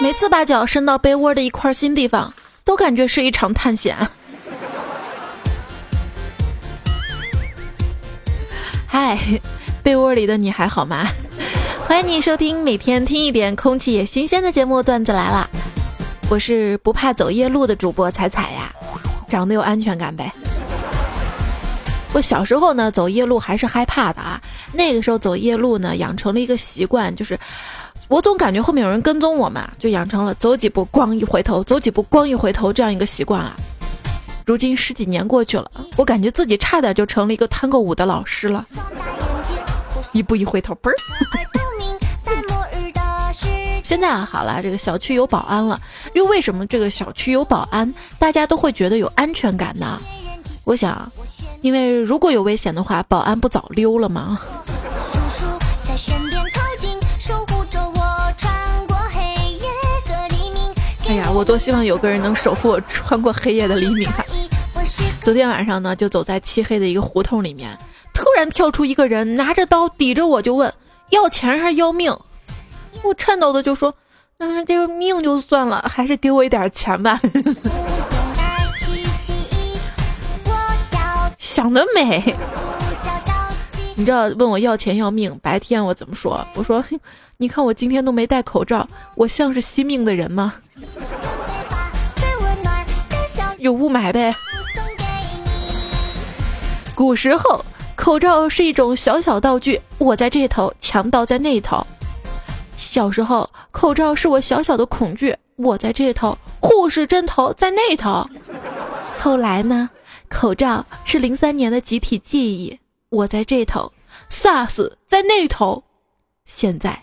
[0.00, 2.32] 每次把脚伸到被窝的一块新地方，
[2.64, 3.96] 都感觉是一场探险。
[8.86, 9.18] 嗨，
[9.82, 11.08] 被窝里的你还好吗？
[11.84, 15.50] 欢迎你收听每天听一点空气也新鲜的节目，段子来了。
[16.30, 18.72] 我是不怕走夜路的主播彩彩呀，
[19.28, 20.32] 长得有安全感呗。
[22.12, 24.40] 我小时候呢，走夜路还是害怕的啊。
[24.72, 27.36] 那个时候走夜路呢，养成了一个习惯，就是。
[28.08, 33.54] 我总感觉后面有人跟踪我们，就养成了走几步咣一回头，走几步咣一回头这样一个习惯了。
[34.46, 38.64] 如今十几年过去了，我感觉自己差点就成了一个探戈舞的老师了。
[40.12, 40.94] 一步一回头，嘣儿。
[43.84, 45.78] 现在啊，好了，这个小区有保安了。
[46.14, 50.00] 又为什么这个小区有保安，大家都会觉得有安全感呢？
[50.64, 51.10] 我想，
[51.60, 54.40] 因为如果有危险的话，保安不早溜了吗？
[55.12, 55.46] 叔叔
[55.86, 56.42] 在身边
[61.08, 64.22] 哎呀，我多希望有个人能守护我穿过黑夜的黎明啊！
[65.22, 67.74] 昨天晚上呢，就走在漆黑的一个胡同里面，
[68.12, 70.70] 突然跳出一个人，拿着刀抵着我就问：
[71.08, 72.14] 要钱还是要命？
[73.02, 73.94] 我颤抖的就说：
[74.36, 77.18] 嗯，这个命就算了，还是给我一点钱吧。
[81.38, 82.34] 想得美！
[83.98, 86.46] 你知道问我要钱要命，白天我怎么说？
[86.54, 86.84] 我说。
[87.38, 90.54] 你看我今天都没戴口罩，我像是惜命的人吗？
[93.58, 94.32] 有雾霾呗。
[96.94, 97.64] 古时候，
[97.96, 101.84] 口罩是一种小小道具，我在这头，强盗在那头。
[102.76, 108.24] 小时候，口罩是我小小的恐惧，我在这头，护士针头在那头。
[109.18, 109.90] 后来呢，
[110.28, 112.78] 口罩是零三年的集体记忆，
[113.10, 113.90] 我在这头
[114.30, 115.82] ，SARS 在那头。
[116.44, 117.00] 现在。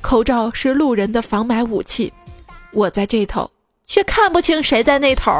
[0.00, 2.12] 口罩是路人的防霾武器，
[2.72, 3.48] 我在这头，
[3.86, 5.30] 却看不清谁在那头。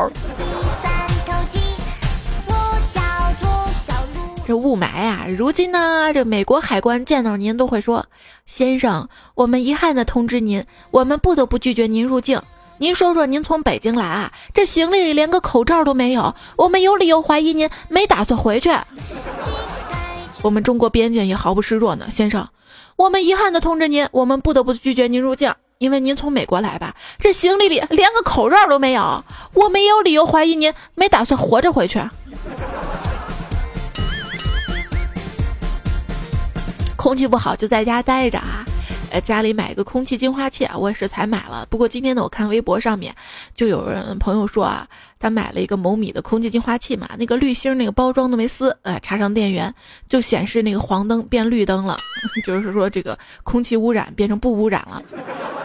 [4.47, 8.07] 这雾霾啊，如今呢，这美国海关见到您都会说
[8.47, 12.41] ：“先生，我们遗憾的通知您，我们不得不拒绝您入境。
[12.79, 18.70] 您说说，您从北京来啊，这行李里连个口罩都没有，我们有理由怀疑您没打算回去。
[20.42, 22.48] 我们中国边境也毫不示弱呢，先生。”
[22.97, 32.01] 我们遗憾的通知您，我们不得不拒绝您入境，因为您从美国来吧，这行李里连个口罩都没有，我们也有理由怀疑您没打算活着回去。
[36.97, 38.64] 空气不好就在家待着啊。
[39.12, 41.67] 呃，家里买一个空气净化器啊，我也是才买了。
[41.68, 43.14] 不过今天呢，我看微博上面
[43.55, 44.89] 就有人朋友说啊，
[45.20, 49.73] 他买了一个某米的空气净化器嘛，那个滤芯那个包装都没撕，呃，插上电源
[50.08, 51.96] 就显示那个黄灯变绿灯了，
[52.42, 55.02] 就是说这个空气污染变成不污染了。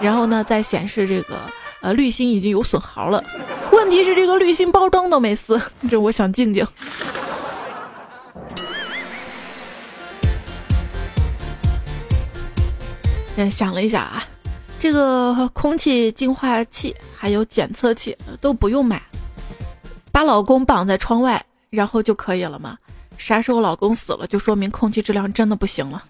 [0.01, 1.37] 然后呢，再显示这个
[1.81, 3.23] 呃滤芯已经有损耗了。
[3.71, 6.67] 问题是这个滤芯包装都没撕，这我想静静。
[13.37, 14.23] 嗯，想了一下啊，
[14.79, 18.99] 这个空气净化器还有检测器都不用买，
[20.11, 22.75] 把老公绑在窗外，然后就可以了吗？
[23.15, 26.03] 啥时候老公死了，就说明空气质量真的不行了。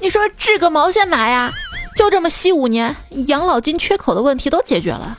[0.00, 1.52] 你说治个毛线麻呀？
[1.96, 2.96] 就这么吸五年，
[3.28, 5.16] 养老金缺口的问题都解决了。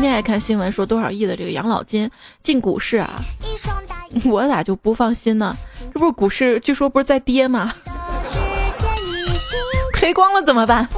[0.00, 2.10] 今天还看新闻说多少亿的这个养老金
[2.42, 3.20] 进股市啊？
[4.24, 5.54] 我咋就不放心呢？
[5.92, 7.70] 这不是股市据说不是在跌吗？
[9.92, 10.88] 赔光了怎么办？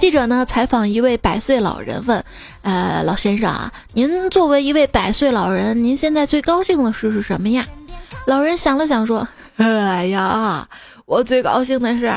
[0.00, 2.24] 记者呢采访一位百岁老人问
[2.62, 7.64] ：“呃，老先生啊，您作为一位百岁老人，您现在最高兴的事是什么呀？”
[8.26, 9.28] 老人想了想说
[9.58, 10.68] ：“哎呀，
[11.04, 12.12] 我最高兴的是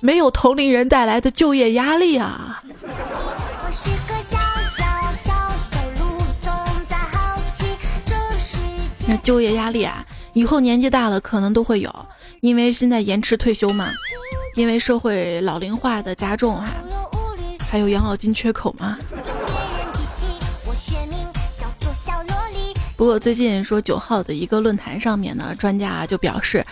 [0.00, 2.62] 没有同龄人带来的就业压力啊。”
[9.08, 12.06] 那就业压力啊，以后年纪大了可能都会有，
[12.40, 13.92] 因为现在延迟退休嘛，
[14.56, 16.68] 因为社会老龄化的加重啊，
[17.70, 18.98] 还有养老金缺口嘛。
[22.96, 26.66] 不过最近说九号的一个论坛上面呢，专家就表示，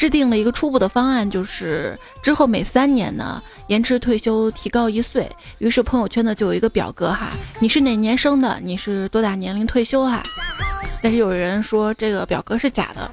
[0.00, 5.30] 制定了一个初步的方案，就是之后每三年呢延迟退休提高一岁。
[5.58, 8.58] 于是朋友圈呢就有一个表格哈，你是哪年生的？
[8.62, 10.22] 你是多大年龄退休哈？
[11.02, 13.10] 但是有人说这个表格是假的。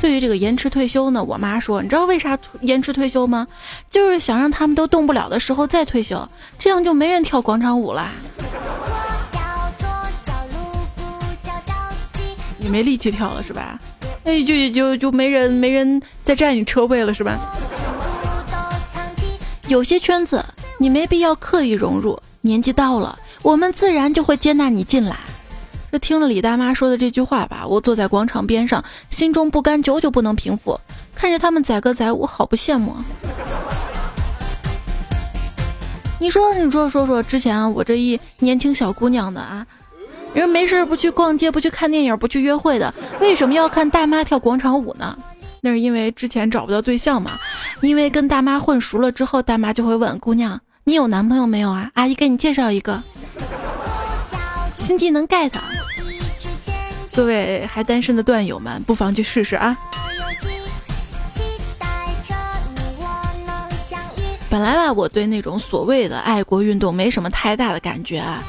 [0.00, 3.46] 对于这个延迟退休呢，我妈说，你知道为啥延迟退休吗？
[3.90, 6.26] 就是想让他们都动不了的时候再退休，
[6.58, 8.12] 这样就没人跳广场舞啦。
[12.56, 13.78] 你没力气跳了是吧？
[14.24, 17.38] 哎，就就就没人没人再占你车位了，是吧？
[19.68, 20.44] 有些圈子
[20.78, 25.16] 你没必要刻意融入，年纪到了，我们自然就会接纳你进来。
[25.90, 30.78] 这听了李大妈说的这句话吧，我坐在广场边上，心中不甘久久不能平复，
[31.14, 32.94] 看着他们载歌载舞，好不羡慕。
[36.20, 39.66] 你说，你说说说，之前，我这一年轻小姑娘的啊，
[40.34, 45.18] 人没事不去逛街，不去看电影，不去约会的，为什么要看大妈跳广场舞呢？
[45.60, 47.32] 那是因为之前找不到对象嘛。
[47.80, 53.02] 因为跟大妈混熟了之后，大妈就会问姑娘：“你有男朋友没有啊？”阿姨给你介绍一个。
[54.78, 55.50] 新技能 get，
[57.14, 59.76] 各位还单身的段友们，不妨去试试啊。
[64.50, 68.42] 本来吧，我对那种所谓的爱国运动没什么太大的感觉啊。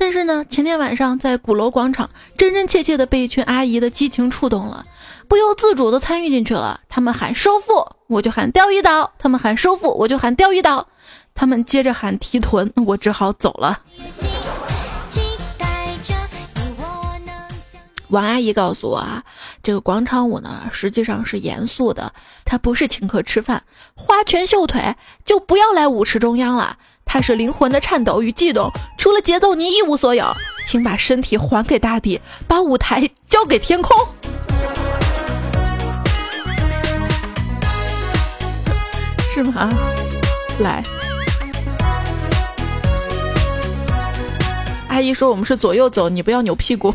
[0.00, 4.86] 但是呢，前天晚上在鼓楼广场，真真切切的被一群阿姨的激情触动了，
[5.26, 6.80] 不由自主的参与进去了。
[6.88, 10.86] 他们喊收腹，我就喊钓鱼岛；他们喊收腹，我就喊钓鱼岛；
[11.34, 13.80] 他们接着喊提臀，我只好走了。
[18.10, 19.22] 王阿姨告诉我啊，
[19.64, 24.94] 这个广场舞呢，实际上是严肃的，它不是请客吃饭，花拳绣腿
[25.24, 26.78] 就不要来舞池中央了。
[27.10, 30.24] 它是灵魂的颤抖与悸动，除了节奏你一无所有，
[30.66, 33.96] 请把身体还给大地，把舞台交给天空。
[39.32, 39.72] 是吗？
[40.60, 40.82] 来，
[44.88, 46.94] 阿姨说我们是左右走，你不要扭屁股。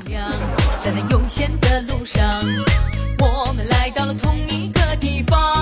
[0.80, 2.24] 在那涌现的路上，
[3.20, 5.53] 我们来到了同一个地方。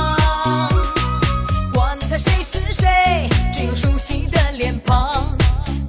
[2.22, 5.36] 谁是谁，只有熟悉的脸庞，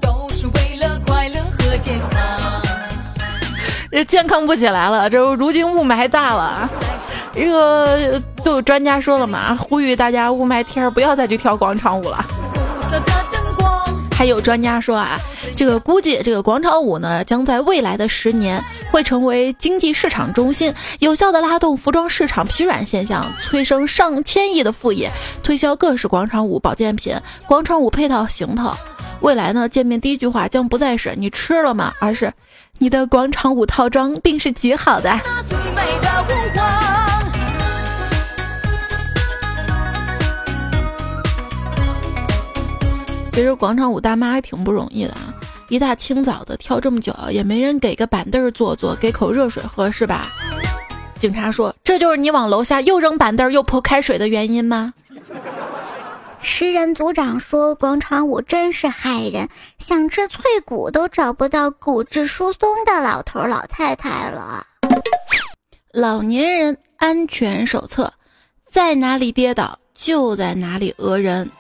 [0.01, 2.63] 都是为了快乐和健康。
[3.91, 6.67] 这健康不起来了，这如今雾霾大了。
[7.35, 12.25] 这个都有专家说了嘛，呼吁大家雾霾天不要再去跳广场舞了。
[14.17, 15.21] 还有专家说啊，
[15.55, 25.11] 这个估计这个广场舞呢，将在未来的十年会成为经济市场中心，有效的拉动服装市场疲软现象，催生上千亿的副业，
[25.43, 27.15] 推销各式广场舞保健品、
[27.47, 28.75] 广场舞配套行头。
[29.21, 32.33] 未来呢，见面第一句话将不再是你吃了吗，而是
[32.79, 35.17] 你的广场舞套装定是极好的。
[43.33, 45.32] 其实广场舞大妈还挺不容易的啊，
[45.73, 50.27] 一大清早的跳这么久，也没人给个板凳坐坐，给口热水喝是吧？
[51.19, 54.93] 警察说：“这就是你往楼下又扔板凳又泼开水的原因吗？”
[56.43, 59.49] 食人组长说：“广场舞真是害人，
[59.79, 64.67] 想吃脆骨都找不到骨质疏松的老头老太太了。”
[65.91, 68.13] 老年人安全手册：
[68.71, 71.51] 在哪里跌倒就在哪里讹人。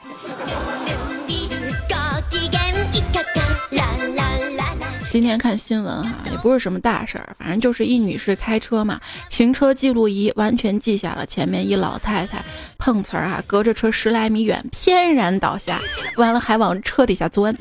[5.12, 8.99] 今天看新闻哈，也不是什么大事儿，反正就是一女士开车嘛，
[9.29, 12.43] 行车记录仪完全记下了前面一老太太
[12.79, 15.79] 碰瓷儿啊，隔着车十来米远翩然倒下，
[16.17, 17.55] 完了还往车底下钻。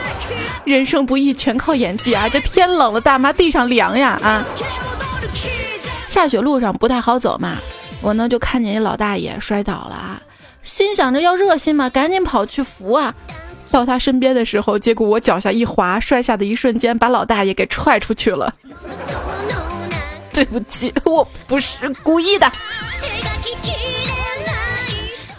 [0.66, 2.28] 人生不易，全靠演技啊！
[2.28, 4.44] 这天冷了，大妈地上凉呀啊！
[6.06, 7.56] 下雪路上不太好走嘛，
[8.02, 10.20] 我呢就看见一老大爷摔倒了啊，
[10.62, 13.14] 心想着要热心嘛，赶紧跑去扶啊。
[13.72, 18.54] 到他身边的时候，结果我脚下一滑，摔下的一瞬间把老大爷给踹出去了。
[20.32, 22.50] 对不起，我不是故意的。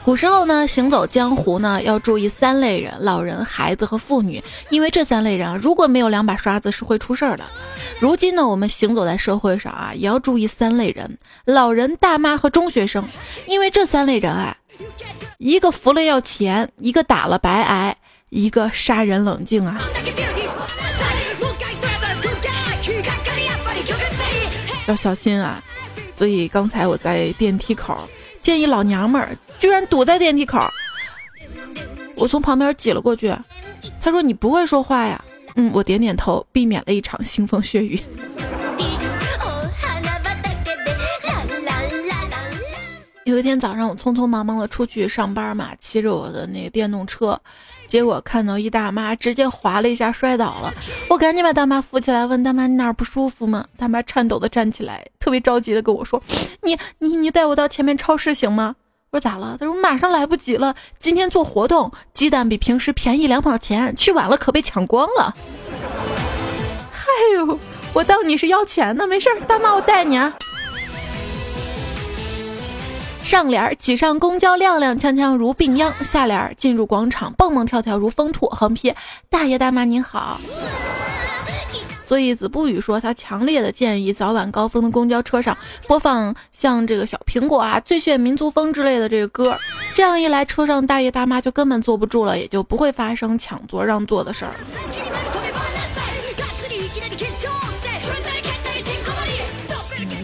[0.04, 7.46] 古时候呢，行走江湖呢要注意三类人：老人、孩子和妇女，因为这三类人啊，如果没有两把刷子是会出事儿的。
[8.00, 13.06] 如今呢，我们行走在社会上啊，也要注意三类人：老人、大妈和中学生，
[13.46, 14.58] 因为这三类人啊，
[15.38, 17.96] 一个服了要钱，一个打了白挨。
[18.36, 19.80] 一个杀人冷静啊，
[24.88, 25.64] 要小心啊！
[26.18, 27.96] 所以刚才我在电梯口
[28.42, 30.60] 见一老娘们儿，居然堵在电梯口，
[32.16, 33.32] 我从旁边挤了过去。
[34.02, 35.24] 他说：“你不会说话呀？”
[35.56, 38.02] 嗯，我点点头，避免了一场腥风血雨。
[43.26, 47.40] 有一天早上，我匆匆忙忙的出去上班嘛，骑着我的那个电动车。
[47.88, 50.74] 结果看到一大妈直接滑了一下摔倒了，
[51.10, 53.66] 我赶紧把大妈扶起来，问大妈你哪儿不舒服吗？
[53.78, 56.22] 大妈颤抖的站起来，特别着急的跟我说
[56.64, 58.76] ：“你你你带我到前面超市行吗？”
[59.12, 59.56] 我说咋了？
[59.60, 65.34] 他说马上来不及了，今天做活动，鸡蛋比平时便宜两毛钱，去晚了可被抢光了。
[66.92, 67.06] 嗨
[67.38, 67.60] 呦，
[67.94, 70.34] 我当你是要钱呢，没事儿，大妈我带你啊。
[73.24, 78.48] 上联儿挤上公交踉踉跄跄如病秧，下联儿进入广场蹦蹦跳跳如疯兔。
[78.48, 78.94] 横批：
[79.30, 80.40] 大爷大妈您好。
[82.02, 89.58] 所以子不语说，他强烈的建议早晚高峰的公交车上播放像这个小苹果啊、最炫民族风之类的这个歌，
[89.96, 94.54] 这样一来，车上大爷大妈就根本坐不住了，也就不会发生抢座让座的事儿。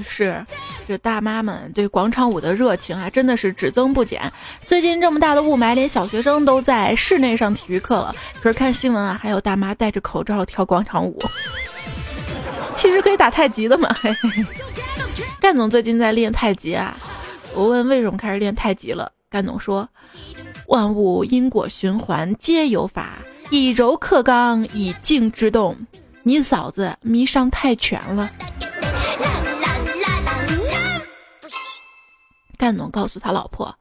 [0.07, 0.45] 是，
[0.89, 4.19] 这大妈们对广场舞的热情啊，真的是只增不减。
[4.65, 8.15] 最近这么大的雾霾，连小学生都在室内上体育课了。
[8.41, 11.21] 可是看新闻啊，还有大妈戴着口罩跳广场舞。
[12.75, 13.87] 其实可以打太极的嘛。
[14.01, 14.43] 嘿嘿
[15.39, 16.97] 干总最近在练太极啊，
[17.53, 19.87] 我问为什么开始练太极了，干总说，
[20.69, 23.19] 万物因果循环皆有法，
[23.51, 25.77] 以柔克刚，以静制动。
[26.23, 28.31] 你嫂子迷上泰拳了。
[32.59, 33.73] 干总告诉他老婆，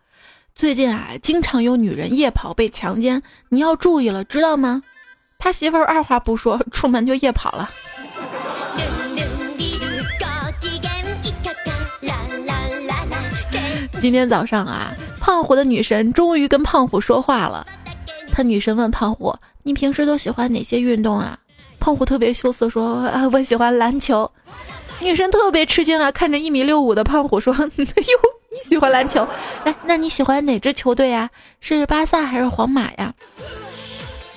[0.55, 4.85] 最近啊，经常有女人夜跑被强奸，你要注意了，知道吗？
[5.37, 7.69] 他媳妇儿二话不说，出门就夜跑了。
[14.01, 17.67] 今天早上啊，胖虎的女神终于跟胖虎说话了。
[18.33, 21.37] 他女神问胖虎：“你平时都喜欢哪些运动啊？”
[21.81, 24.31] 胖虎特别羞涩说：“啊，我喜欢篮球。”
[25.03, 27.85] 女神特别吃惊啊，看着一米六五的胖虎说：“哎呦，你
[28.65, 29.27] 喜欢篮球？
[29.65, 31.29] 哎，那你喜欢哪支球队呀？
[31.61, 33.13] 是巴萨还是皇马呀？”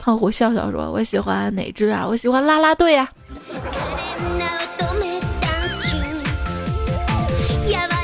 [0.01, 2.05] 胖虎笑笑说：“我喜欢哪支啊？
[2.07, 3.09] 我喜欢啦啦队呀。”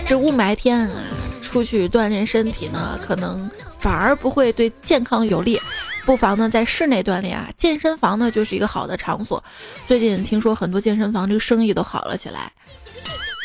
[0.08, 1.04] 这雾霾天啊。
[1.42, 5.58] 出去锻炼身体呢，可能反而不会对健康有利，
[6.06, 7.50] 不妨呢在室内锻炼啊。
[7.56, 9.42] 健身房呢就是一个好的场所。
[9.88, 12.52] 最近听说很多健身房这个生意都好了起来。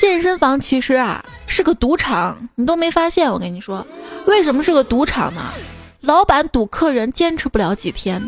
[0.00, 3.30] 健身房其实啊是个赌场，你都没发现？
[3.30, 3.86] 我跟你说，
[4.24, 5.42] 为什么是个赌场呢？
[6.00, 8.26] 老板赌客人坚持不了几天，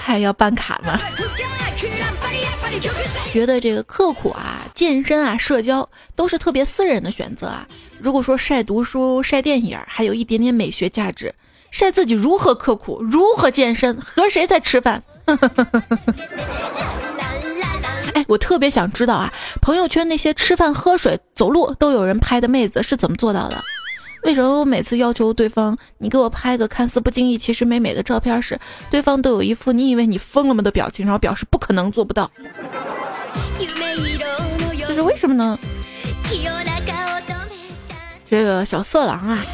[0.00, 0.96] 还要办卡吗？
[3.32, 7.66] 觉得这个刻苦啊、健身啊、社交都是特别私人的选择啊。
[7.98, 11.34] 如果说晒读书、晒电影还有一点点美学价值，
[11.72, 15.02] 晒自己如何刻苦、如何健身、和谁在吃饭，
[18.28, 23.56] 我特别想知道啊，朋友圈那些吃饭、喝水、走路都有人拍的妹子是怎么做到的？
[24.24, 28.60] 为什么我每次要求对方你给我拍个看似不经意其实美美的照片时，
[28.90, 32.30] 对方都有一副你以为你疯了吗的表情，然后表示不可能做不到？
[34.86, 35.58] 这是为什么呢？
[38.28, 39.44] 这个小色狼啊，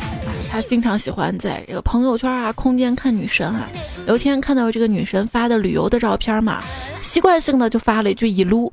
[0.56, 3.68] 他经常喜欢在这个朋友圈啊、空间看女神啊。
[4.06, 6.64] 有一天看到这个女神发的旅游的照片嘛，
[7.02, 8.72] 习惯性的就发了一句“一撸”。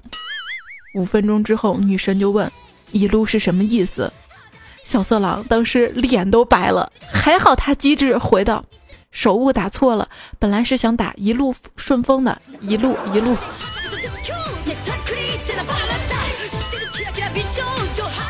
[0.95, 2.49] 五分钟之后，女神就问
[2.93, 4.09] ：“一路是什么意思？”
[4.85, 8.63] 小色狼当时脸都白了，还好他机智回道
[9.11, 10.07] ：“手误打错了，
[10.39, 13.35] 本来是想打一路顺风的，一路一路。”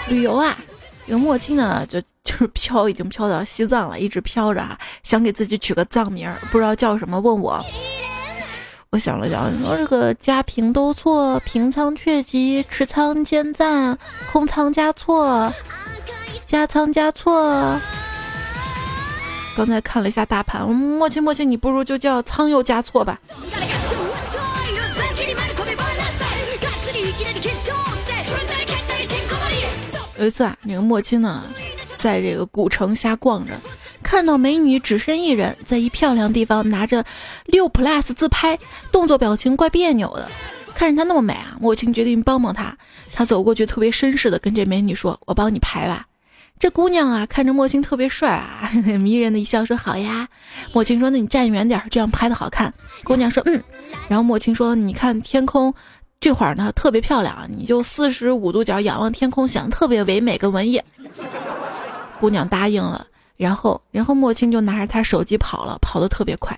[0.09, 0.57] 旅游啊，
[1.05, 7.63] 这个莫青呢，就就是飘，已经飘到西藏了，一直飘着啊，想给自己取个藏名，不知道叫什么，问我。
[8.89, 13.97] 我想了想，说这个加平都错，平仓却吉，持仓兼赞，
[14.31, 15.51] 空仓加错。
[16.45, 17.79] 加仓加错，
[19.57, 23.19] 刚才看了一下大盘，莫青莫青，你不如就叫仓又加错吧。
[30.23, 31.43] 有一次啊，那个莫青呢，
[31.97, 33.51] 在这个古城瞎逛着，
[34.01, 37.03] 看到美女只身一人，在一漂亮地方拿着
[37.45, 38.57] 六 plus 自拍，
[38.89, 40.29] 动作表情怪别扭的。
[40.73, 42.77] 看着她那么美啊，莫青决定帮帮她。
[43.13, 46.07] 他走过去，特别绅士的跟这美女说：“我帮你拍吧。”
[46.57, 50.29] 这姑娘啊，看着莫青特别帅啊， 迷人的一笑说：“好呀。”
[50.73, 53.61] 莫青说：“那你站远点，这样拍的好看。”姑娘说：“嗯。”
[54.07, 55.73] 然后莫青说：“你看天空，
[56.23, 60.81] 这会儿呢特别漂亮，你就四十五度角仰望天空，显得特别唯美跟文艺。”
[62.17, 66.57] 姑娘答应了，然后，然后莫青就拿着他手机跑了，跑得特别快。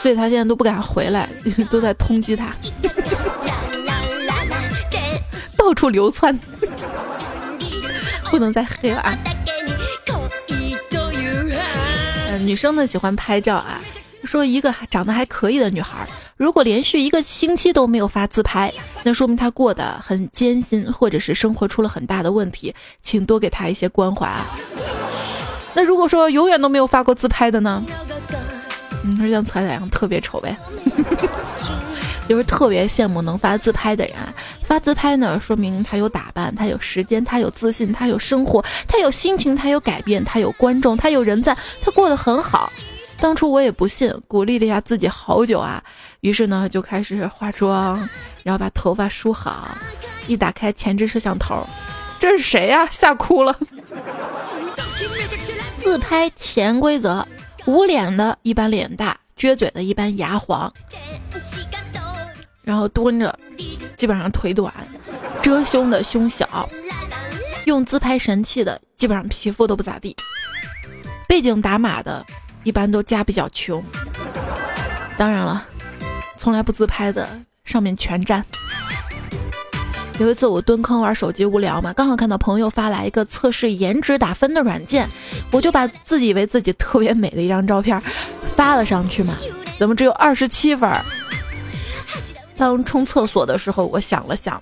[0.00, 1.28] 所以他现在都不敢回来，
[1.70, 2.52] 都在通缉他。
[5.56, 6.36] 到处流窜，
[8.32, 9.16] 不能再黑了啊！
[12.46, 13.80] 女生呢喜欢拍照啊。
[14.24, 16.04] 说一个长得还可以的女孩，
[16.36, 18.70] 如果连续一个星期都没有发自拍，
[19.04, 24.44] 那说明她过得很艰辛，或者是生活出了很大的问题，请多给她一些关怀啊。
[25.72, 27.80] 那如果说永远都没有发过自拍的呢？
[29.04, 30.56] 你说像彩彩一样特别丑呗？
[32.28, 34.14] 就是特别羡慕能发自拍的人。
[34.62, 42.70] 发自拍呢，说明他有打扮，他有时间，他有自信，他有生活，他有心情，他有改变，他有观众，他有人在，他过得很好。
[43.20, 45.82] 当初我也不信，鼓励了一下自己好久啊，
[46.20, 48.08] 于是呢就开始化妆，
[48.44, 49.76] 然后把头发梳好，
[50.26, 51.66] 一打开前置摄像头，
[52.20, 52.86] 这是谁呀？
[52.90, 53.56] 吓哭了。
[55.78, 57.26] 自拍潜规则：
[57.66, 60.72] 捂脸的一般脸大，撅嘴的一般牙黄，
[62.68, 63.34] 然后蹲着
[63.96, 64.70] 基本上腿短，
[65.40, 66.68] 遮胸的胸小，
[67.64, 70.14] 用自拍神器的基本上皮肤都不咋地，
[71.26, 72.22] 背景打码的。
[72.64, 73.82] 一般都家比较穷，
[75.16, 75.64] 当然了，
[76.36, 77.26] 从来不自拍的
[77.64, 78.44] 上面全占。
[80.18, 85.08] 有一次我蹲坑玩手机无聊嘛，刚好看到朋友发来一个测试颜值打分的软件，
[85.50, 87.98] 我就把自以为自己特别美的一张照片
[88.54, 89.34] 发了上去嘛，
[89.78, 90.90] 怎么只有二十七分？
[92.58, 94.60] 当冲厕所的时候，我想了想，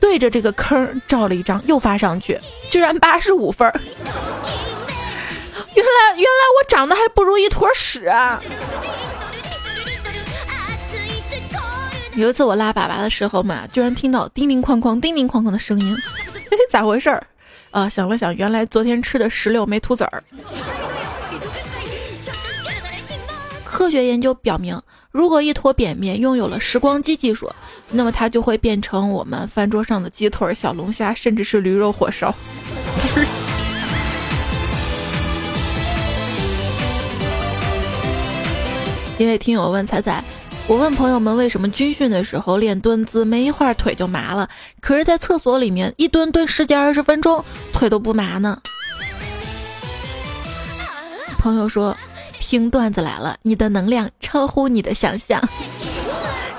[0.00, 2.38] 对着这个坑照了一张，又发上去，
[2.68, 3.72] 居然八十五分。
[5.74, 8.42] 原来原来我长得还不如一坨屎啊。
[12.14, 15.96] 有一次我拉粑粑的时候嘛，居然听到叮叮哐哐、叮叮哐哐的声音，
[16.50, 17.22] 嘿， 咋回事儿？
[17.70, 20.24] 啊，想了想，原来昨天吃的石榴没吐籽儿。
[23.64, 24.80] 科学研究表明，
[25.16, 27.50] 如果一坨扁面拥有了时光机技术，
[27.90, 32.34] 那么它就会变成我们饭桌上的鸡腿、小龙虾，甚至是驴肉火烧。
[39.16, 40.22] 因为听友问彩彩，
[40.66, 44.46] 我问朋友们为什么军训的时候练蹲姿没一会儿腿就麻了，
[44.82, 47.42] 可是在厕所里面一蹲蹲十几二十分钟
[47.72, 48.60] 腿都不麻呢？
[51.38, 51.96] 朋友说，
[52.48, 55.42] 听段子来了，你的能量超乎你的想象。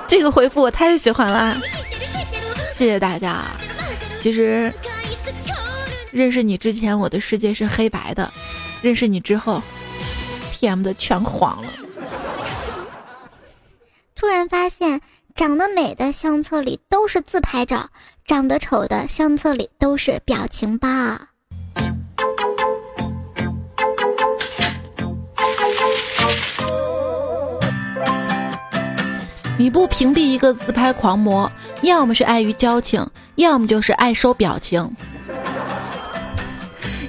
[0.06, 1.58] 这个回复我太喜欢了，
[2.74, 3.42] 谢谢大家。
[4.20, 4.70] 其实
[6.12, 8.30] 认识你之前我的世界是黑白的，
[8.82, 9.62] 认识你之后
[10.52, 11.72] ，TM 的全黄了。
[14.14, 15.00] 突然发现，
[15.34, 17.88] 长得美的相册里都是自拍照，
[18.26, 20.88] 长得丑的相册里都是表情包。
[29.58, 31.50] 你不屏蔽一个自拍狂魔，
[31.82, 34.88] 要么是碍于交情，要么就是爱收表情。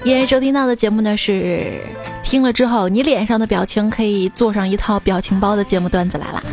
[0.03, 1.79] 今收听到的节目呢是，
[2.23, 6.43] 听了之后你脸上的表情可以做上一套表情包的节目段子来了。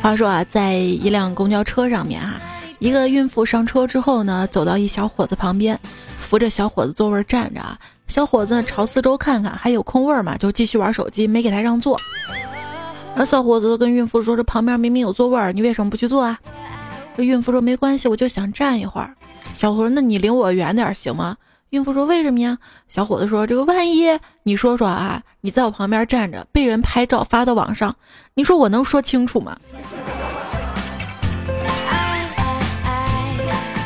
[0.00, 2.40] 话说啊，在一辆公交车上面啊，
[2.78, 5.78] 一个孕妇上车之后呢，走到一小伙子旁边，
[6.18, 7.78] 扶着小伙子座位站着啊。
[8.08, 12.00] 小伙子朝四周看看，还有空位嘛，就继续玩手机，没给他让座。
[13.16, 16.38] 然后小伙子跟孕妇说：“这旁边明明有座位儿，你为什么不去坐啊？”
[17.16, 19.14] 这孕妇说：“没关系，我就想站一会儿。”
[19.54, 21.34] 小伙说：“那你离我远点行吗？”
[21.70, 24.04] 孕妇说：“为什么呀？”小伙子说：“这个万一
[24.42, 27.96] 你说说啊，你在我旁边站着，被人拍照发到网上，
[28.34, 29.56] 你说我能说清楚吗？”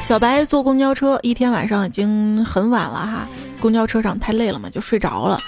[0.02, 3.28] 小白坐公交车，一天晚上已经很晚了哈，
[3.60, 5.38] 公交车上太累了嘛，就睡着了，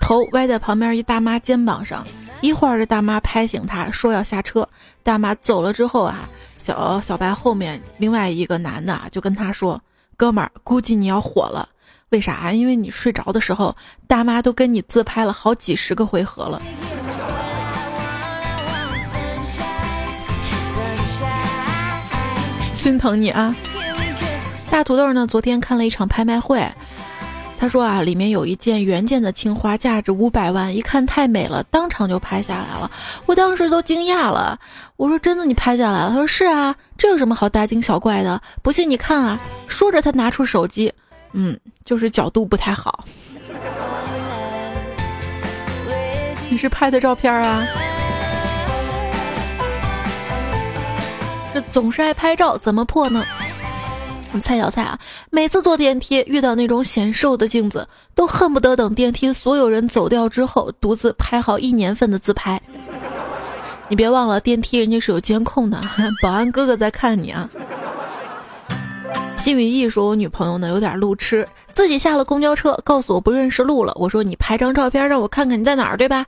[0.00, 2.04] 头歪在旁边一大妈肩膀上。
[2.40, 4.68] 一会儿，这大妈拍醒他，说要下车。
[5.02, 9.80] 大妈走了之后啊，小小白后面另外一个男的啊就跟他说
[10.16, 11.68] ：“哥们儿，估计你要火了。”
[12.10, 12.52] 为啥？
[12.52, 16.62] 因为你睡着的时候，大妈都跟你自拍了好几十个回合了，
[22.76, 23.54] 心疼你啊！
[24.70, 25.26] 大土豆呢？
[25.26, 26.66] 昨天看了一场拍卖会，
[27.58, 32.88] 他说啊，里面有一件原件的青花，价值五百万，一看太美了，当场就拍下来了。
[33.26, 34.56] 我当时都惊讶了，
[34.96, 36.10] 我说真的，你拍下来了？
[36.10, 38.40] 他说是啊，这有什么好大惊小怪的？
[38.62, 39.40] 不信你看啊！
[39.66, 40.92] 说着，他拿出手机。
[41.32, 43.04] 嗯，就是角度不太好。
[46.48, 47.66] 你是拍的照片啊？
[51.52, 53.24] 这总是爱拍照，怎么破呢？
[54.42, 54.98] 蔡小蔡啊，
[55.30, 62.60] 每次坐电梯遇到那种显瘦的镜子，都恨不得等电梯所有人走掉之后，独自拍好一年份的自拍。
[63.88, 65.80] 你别忘了，电梯人家是有监控的，
[66.22, 67.48] 保安哥哥在看你啊。
[69.38, 73.92] 金宇义说：“我女朋友呢有点路痴，自己下了公交车，告诉我不认识路了。
[73.96, 76.26] 我说你拍张照片让我看看你在哪儿，对吧？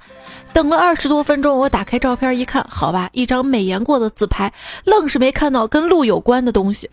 [0.52, 4.50] 等了二十多分钟，我打开照片一看，好吧，一张美颜过的自拍，
[4.84, 6.88] 愣是没看到跟路有关的东西。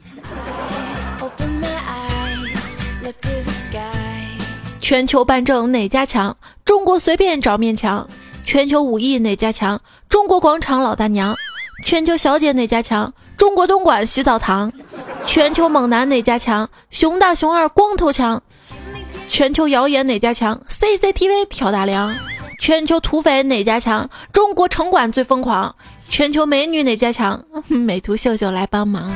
[4.87, 6.37] 全球办证哪家强？
[6.63, 8.09] 中国随便找面墙。
[8.45, 9.81] 全球武艺哪家强？
[10.07, 11.35] 中国广场老大娘。
[11.83, 13.13] 全球小姐哪家强？
[13.35, 14.71] 中国东莞洗澡堂。
[15.25, 16.69] 全球猛男哪家强？
[16.89, 18.41] 熊大熊二光头强。
[19.27, 22.15] 全球谣言哪家强？CCTV 挑大梁。
[22.57, 24.09] 全球土匪哪家强？
[24.31, 25.75] 中国城管最疯狂。
[26.07, 27.43] 全球美女哪家强？
[27.67, 29.11] 美图秀秀来帮忙。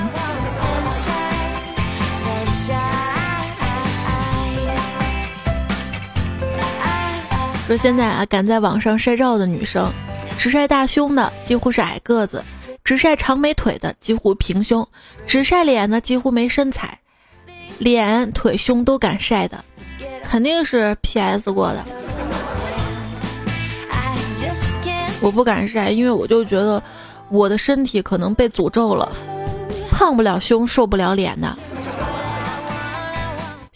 [7.67, 9.89] 说现在啊，敢在网上晒照的女生，
[10.37, 12.43] 只晒大胸的几乎是矮个子，
[12.83, 14.85] 只晒长美腿的几乎平胸，
[15.25, 16.99] 只晒脸的几乎没身材，
[17.77, 19.63] 脸腿胸都敢晒的，
[20.23, 21.85] 肯定是 PS 过的。
[25.21, 26.81] 我不敢晒，因为我就觉得
[27.29, 29.09] 我的身体可能被诅咒了，
[29.89, 31.57] 胖不了胸，瘦不了脸的。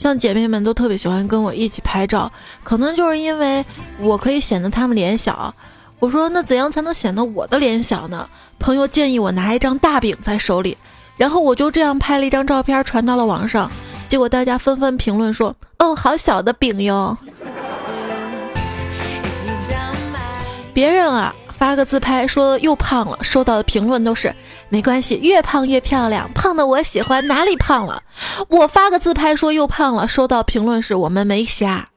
[0.06, 2.32] 像姐妹们都特别喜欢跟我一起拍照，
[2.64, 3.66] 可能就是因为
[3.98, 5.52] 我可以显得她们脸小。
[5.98, 8.30] 我说那怎样才能显得我的脸小呢？
[8.60, 10.78] 朋友建议我拿一张大饼在手里，
[11.18, 13.72] 然后我就这样拍了一张照片传到了网上，
[14.08, 17.18] 结果大家纷纷评论说：“哦，好小的饼哟。”
[20.72, 21.34] 别人啊。
[21.58, 24.34] 发个自拍说又胖了，收到的评论都是
[24.70, 28.04] 没关系，越胖越漂亮，胖的我喜欢，哪里胖了？
[28.50, 31.88] 我发个自拍说又胖了，收到评论是我们没瞎。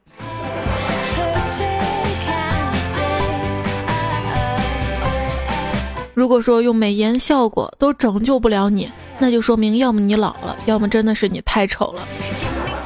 [6.14, 12.02] 如果说用美颜效果都拯救不了你，那就说明要么你老了，要么真的是你太丑了。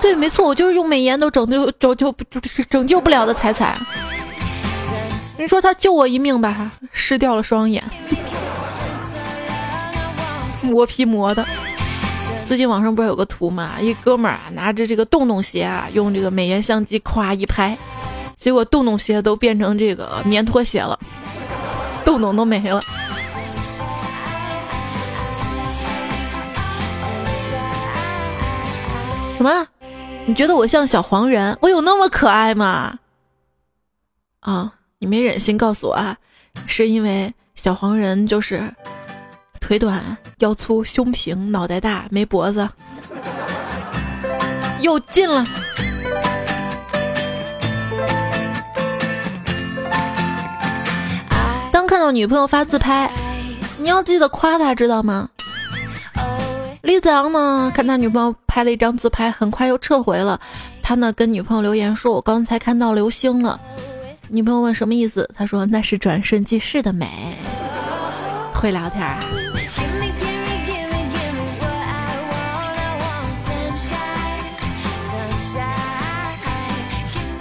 [0.00, 2.14] 对，没错，我就是用美颜都拯救拯救
[2.68, 3.76] 拯救不了的彩彩。
[5.38, 7.82] 你说他救我一命吧，失掉了双眼，
[10.62, 11.44] 磨皮磨的。
[12.44, 17.76] 最近网上不是有个图嘛，一哥们儿啊拿着这个洞洞鞋啊，用这个美颜相机咵一拍，
[18.36, 20.98] 结果洞洞鞋都变成这个棉拖鞋了，
[22.04, 22.80] 洞洞都没了。
[29.36, 29.66] 什么？
[30.26, 31.56] 你觉得我像小黄人？
[31.62, 32.98] 我有那么可爱吗？
[34.40, 34.72] 啊？
[35.02, 36.16] 你没忍心告诉我啊，
[36.64, 38.72] 是因为小黄人就是
[39.60, 42.68] 腿短、腰粗、胸平、脑袋大、没脖子。
[44.80, 45.44] 又进了。
[51.72, 53.10] 当看到女朋友发自拍，
[53.78, 55.28] 你要记得夸她，知道吗？
[56.82, 60.38] 李子昂呢，看他女朋友拍了一张自拍，很快又撤回了。
[60.80, 63.60] 他呢，跟女朋友留言说：“我刚才看到流星了。”
[64.34, 65.28] 女朋友问什么意思？
[65.36, 67.06] 他说那是转瞬即逝的美。
[68.54, 69.20] 会聊天啊。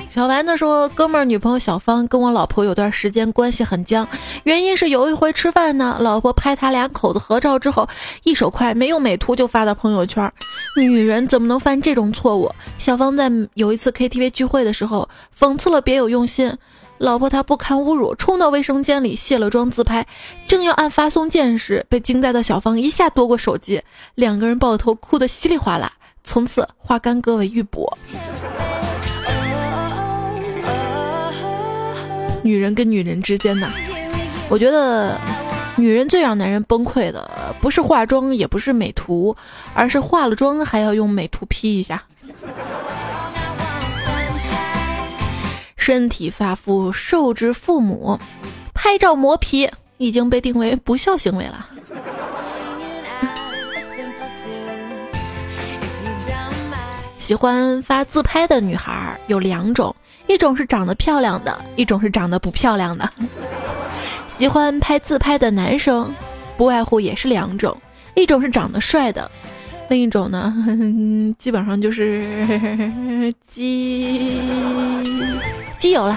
[0.09, 4.05] 小丸子说：“哥们儿，女朋友小芳跟我老婆有段时间关系很僵，
[4.43, 7.87] 原因是有一回吃饭呢，老婆拍他俩口子合照之后，
[8.23, 10.29] 一手快没用美图就发到朋友圈。
[10.75, 12.51] 女人怎么能犯这种错误？
[12.77, 16.53] 小芳在有一次 KTV 聚会的时候，讽刺了别有用心。”
[17.01, 20.05] 老婆她不堪侮辱，冲到卫生间里卸了妆自拍，
[20.45, 23.81] 正要按发送键时，被惊呆的小芳一下夺过手机，
[24.13, 25.91] 两个人抱头哭得稀里哗啦，
[26.23, 27.91] 从此化干戈为玉帛。
[32.43, 33.67] 女人跟女人之间呢，
[34.47, 35.19] 我觉得
[35.77, 37.27] 女人最让男人崩溃的，
[37.59, 39.35] 不是化妆，也不是美图，
[39.73, 42.03] 而是化了妆还要用美图 P 一下。
[45.81, 48.19] 身体发肤受之父母，
[48.71, 49.67] 拍照磨皮
[49.97, 51.65] 已经被定为不孝行为了。
[57.17, 59.95] 喜欢发自拍的女孩有两种，
[60.27, 63.11] 一种是长得漂亮的，一种是长得不漂亮的。
[64.27, 66.13] 喜欢拍自拍的男生，
[66.57, 67.75] 不外乎也是两种，
[68.13, 69.29] 一种是长得帅的。
[69.89, 70.53] 另一种呢，
[71.39, 74.39] 基本上就是 基
[75.81, 76.15] 基友了。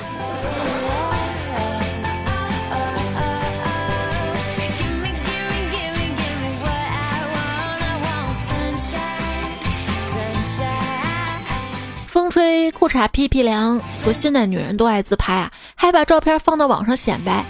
[12.07, 17.42] 风吹裤衩屁屁凉，说现在女人都爱自拍啊，还把照片放到网上显摆。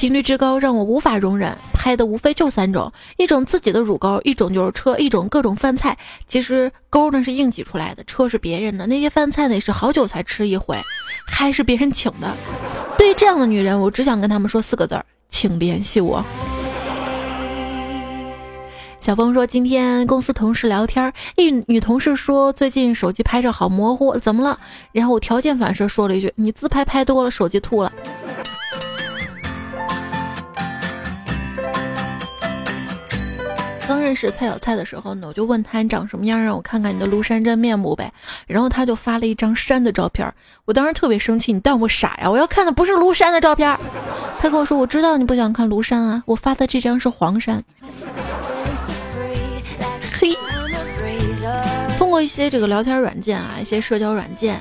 [0.00, 5.98] 频率之高让我无法容忍，拍的无非就三种：一种自己的乳沟，一种就是车，一种各种饭菜。
[6.26, 10.74] 其实沟呢是硬挤出来的，车是别人的，那些饭菜呢也是好久才吃一回，
[11.26, 12.34] 还是别人请的。
[12.96, 16.24] 对于这样的女人，我只想跟他们说四个字儿：请联系我。
[19.02, 24.58] 小峰说，今天公司同事聊天，一女同事说最近手机拍照好模糊，怎么了？
[24.92, 27.92] 然后我条件反射说了一句：你自拍拍多了，手机吐了。
[33.90, 38.12] 刚认识蔡小蔡的时候呢，我就问他你长什么样，让我看看你的庐山真面目呗。
[38.46, 40.32] 然后他就发了一张山的照片，
[40.64, 42.30] 我当时特别生气，你当我傻呀？
[42.30, 43.76] 我要看的不是庐山的照片。
[44.38, 47.64] 他跟我说，我知道你不想看庐山啊，我发的这张是黄山。
[50.12, 50.36] 嘿，
[51.98, 54.60] 通过一些这个聊天软件啊，一些社交软件，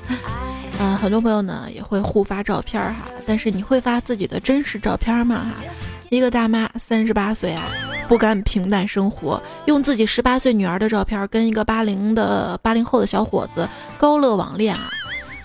[0.79, 3.03] 嗯，很多朋友呢也会互发照片哈。
[3.27, 5.45] 但是你会发自己的真实照片吗？
[5.55, 5.63] 哈，
[6.09, 7.61] 一个大妈三十八岁啊。
[8.09, 13.69] 不甘平淡生活，用自己十八岁女儿的照片跟一个八零的八零后的小伙子
[13.99, 14.89] 高乐网恋啊！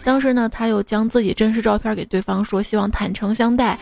[0.03, 3.79] 当时呢，他又将自己真实照片给对方说，希望坦诚相待。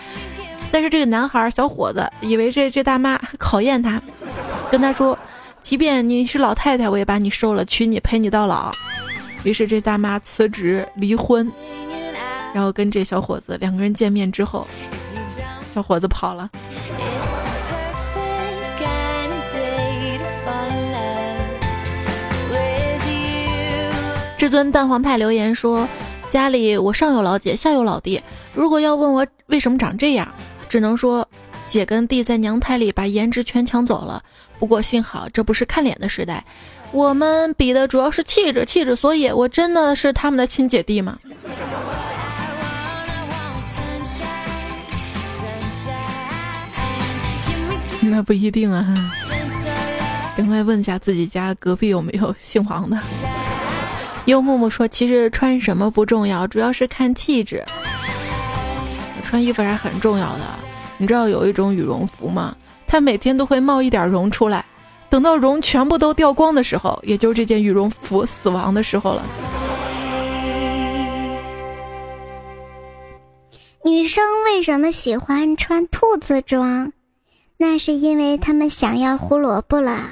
[0.72, 4.02] 但是这个男孩小伙子以为这这大妈考验他，
[4.68, 5.16] 跟他说，
[5.62, 8.72] 即便你是老太太，我也把你收了，娶你陪你到老。
[9.44, 11.48] 于是这大妈辞职离婚，
[12.52, 14.66] 然后跟这小伙子两个人见面之后，
[15.72, 16.50] 小伙子跑了。
[24.42, 25.88] 至尊蛋黄派留言说
[26.28, 28.20] ：“家里我上有老姐，下有老弟。
[28.52, 30.26] 如果要问我为什么长这样，
[30.68, 31.28] 只能说
[31.68, 34.20] 姐跟弟在娘胎里把颜值全抢走了。
[34.58, 36.44] 不过幸好这不是看脸的时代，
[36.90, 38.96] 我们比的主要是气质，气质。
[38.96, 41.16] 所以我真的是他们的亲姐弟吗？
[48.00, 48.84] 那不一定啊。
[50.36, 52.98] 赶快问一下自己家隔壁有没有姓黄的。”
[54.26, 57.64] 幽木木说：“其实穿什么不重要，主要是看气质。
[59.24, 60.44] 穿衣服还是很重要的。
[60.96, 62.54] 你知道有一种羽绒服吗？
[62.86, 64.64] 它每天都会冒一点绒出来，
[65.10, 69.24] 等到绒全部都掉光的时候，也就这件羽绒服死亡的时候了。”
[73.84, 76.92] 女生为什么喜欢穿兔子装？
[77.56, 80.08] 那是因为她们想要胡萝卜了。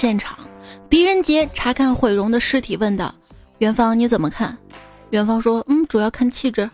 [0.00, 0.34] 现场，
[0.88, 3.14] 狄仁杰查看毁容的尸体，问道
[3.60, 4.56] ：“元芳你怎么看？”
[5.10, 6.70] 元芳说：“嗯，主要看气质。”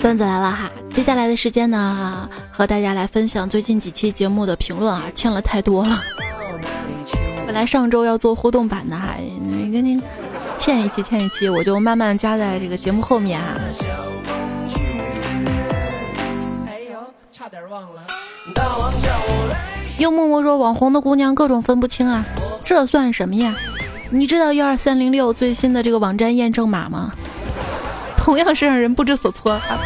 [0.00, 6.00] 段子来了哈，接下来的时间呢，和大家来分享最近几期节目的评论啊，欠了太多了。
[7.44, 10.00] 本来上周要做互动版的哈，你跟您
[10.56, 13.56] 欠一期欠一期，我就慢慢加在这个节目后面啊。
[19.98, 22.24] 又默默说网红的姑娘各种分不清啊，
[22.64, 23.54] 这算什么呀？
[24.10, 27.12] 你知道幺二三零六最新的这个网站验证码吗？
[28.16, 29.80] 同样是让人不知所措啊！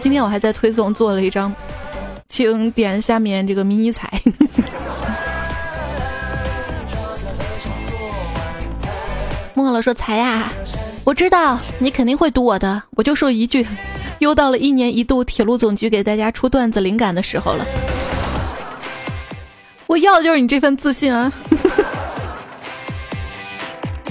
[0.00, 1.54] 今天我还在推送做了一张，
[2.28, 4.10] 请点下面这个迷你彩。
[9.54, 10.50] 莫了说彩呀，
[11.04, 13.64] 我知道你肯定会读我的，我就说一句，
[14.18, 17.64] 又到了一年一度铁路总局给大家出段子灵感的时候了。
[19.90, 21.32] 我要的就是你这份自信啊！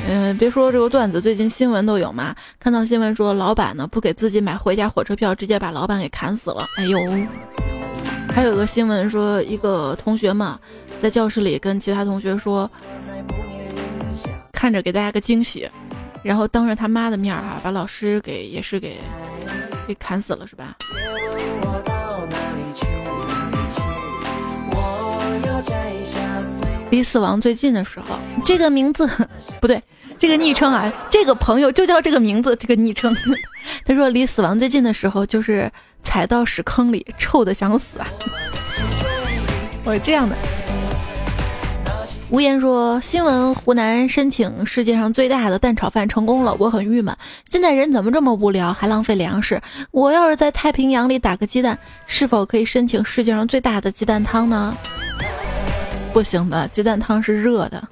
[0.06, 2.36] 嗯， 别说这个段子，最近新闻都有嘛。
[2.60, 6.66] 看到新闻说，老板呢不给自己买回家火车票，直接把老板给砍死了。
[6.76, 7.00] 哎呦，
[8.36, 10.60] 还有个新闻说，一个同学嘛，
[11.00, 12.70] 在教室里跟其他同学说，
[14.52, 15.66] 看着给大家个惊喜，
[16.22, 18.98] 然后当着他妈的面哈，把老师给也是给
[19.88, 20.76] 给砍死了，是吧？
[26.90, 29.08] 离死亡最近的时候，这个名字
[29.62, 29.82] 不对，
[30.18, 33.16] 这个昵称啊，这个朋友就叫这个名字，这个昵称。
[33.86, 35.72] 他说离死亡最近的时候，就是
[36.04, 38.08] 踩到屎坑里，臭的想死啊！
[39.84, 40.36] 我是这样的。
[42.32, 47.16] 无言说新闻：湖南申请世界上最大的蛋炒饭成功了，我很郁闷。
[47.50, 49.62] 现在人怎么这么无聊，还浪费粮食？
[49.92, 54.76] 我要是在太平洋里打个鸡蛋，是否可以申请世界上最大的鸡蛋汤呢？
[56.12, 57.88] 不行的，鸡蛋汤是热的。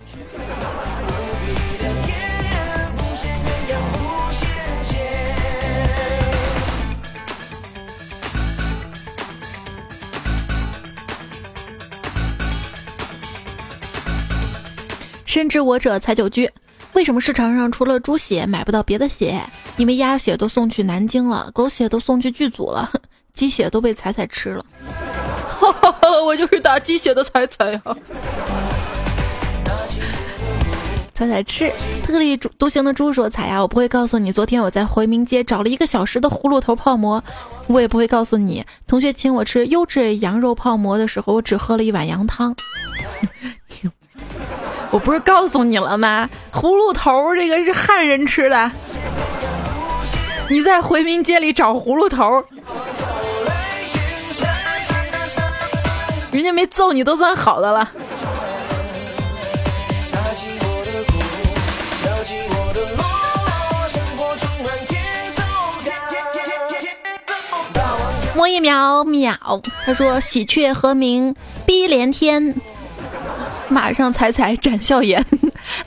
[15.26, 16.50] 深知我者才久居。
[16.94, 19.40] 为什么市场上除了猪血买不到别的血？
[19.78, 22.92] 因为鸭血都送去南京了，狗血都送去剧组了，
[23.38, 24.66] 鸡血都被彩彩吃了。
[26.26, 27.82] 我就是打鸡血的彩彩呀！
[31.14, 31.72] 彩彩吃
[32.04, 37.24] 特立独行的猪说：“彩呀，我不会告诉你，昨天我在回民街找了一个小时的葫芦头泡馍。
[37.68, 42.56] 我也不会告诉你，同学请我吃优质羊肉泡馍的时候，我只喝了一碗羊汤。
[44.90, 46.28] 我不是告诉你了吗？
[46.52, 48.72] 葫芦头这个是汉人吃的。
[50.50, 52.44] 你在回民街里找葫芦头，
[56.32, 57.90] 人家没揍你都算好的了。”
[68.36, 72.54] 摸一秒秒，他说喜鹊和鸣逼连天，
[73.68, 75.26] 马上踩踩展笑颜，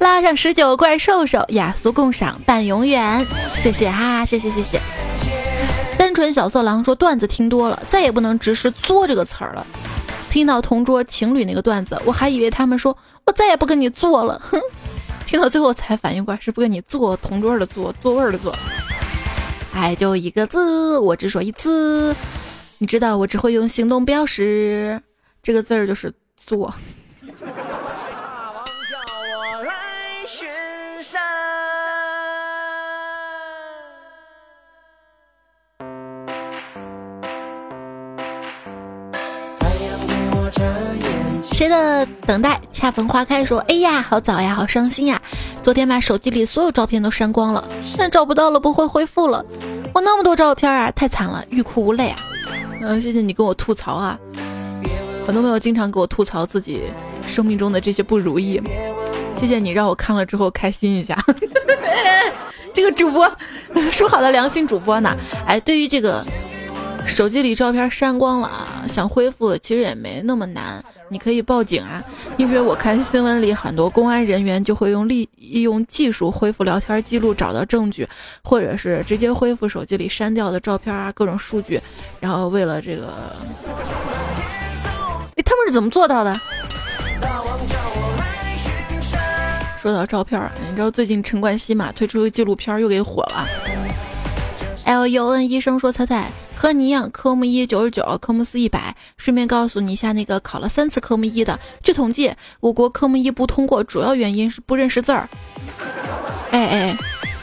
[0.00, 3.22] 拉上十九怪兽兽，雅俗共赏伴永远。
[3.50, 4.80] 谢谢哈，谢谢谢谢。
[5.98, 9.66] 单纯小色狼说段子听多了，再也不能直视“作”这个词儿了。
[10.30, 14.58] 听到同桌情侣那个段子，我还以为他们说我再也不跟你做了，哼。
[15.26, 18.52] 听到最后才反应过来，是不跟你坐同桌的坐，座位的坐。
[19.74, 22.16] 爱就一个字，我只说一次。
[22.78, 24.98] 你知道我只会用行动标识，
[25.42, 26.72] 这个字儿就是做。
[41.60, 45.20] 谁的等待恰逢花开说：“哎呀，好早呀，好伤心呀！
[45.62, 47.62] 昨天把手机里所有照片都删光了，
[47.98, 49.44] 但找不到了，不会恢复了。
[49.92, 52.16] 我那么多照片啊，太惨了，欲哭无泪啊！”
[52.80, 54.18] 嗯，谢谢你跟我吐槽啊，
[55.26, 56.84] 很多朋友经常给我吐槽自己
[57.28, 58.58] 生命中的这些不如意，
[59.36, 61.22] 谢谢你让我看了之后开心一下。
[62.72, 63.30] 这个主播
[63.92, 65.14] 说好的良心主播呢？
[65.46, 66.24] 哎，对于这个。
[67.06, 72.02] 手机里照片删光了啊，想恢复其实也没那么难，你可以报警啊。
[72.38, 78.08] 因为我看新闻里很多公安人员就会用利用技术恢复聊天记录，找到证据，
[78.42, 81.80] 或者是直接恢复手机里删掉的照片啊，各种数据。
[82.20, 83.12] 然后为了这个，
[85.36, 86.34] 哎，他们是怎么做到的？
[89.78, 93.46] 说到照片，你知道最近陈冠希嘛推出纪录片又给火了。
[94.84, 96.30] L U N 医生说：“彩彩。”
[96.60, 98.94] 和你一样，科目一九十九，科目四一百。
[99.16, 105.26] 顺便告诉你一下，那个考了三次科目一的，据统计，我国科目一不通过主要原因是不认识字儿。
[106.52, 106.96] 哎哎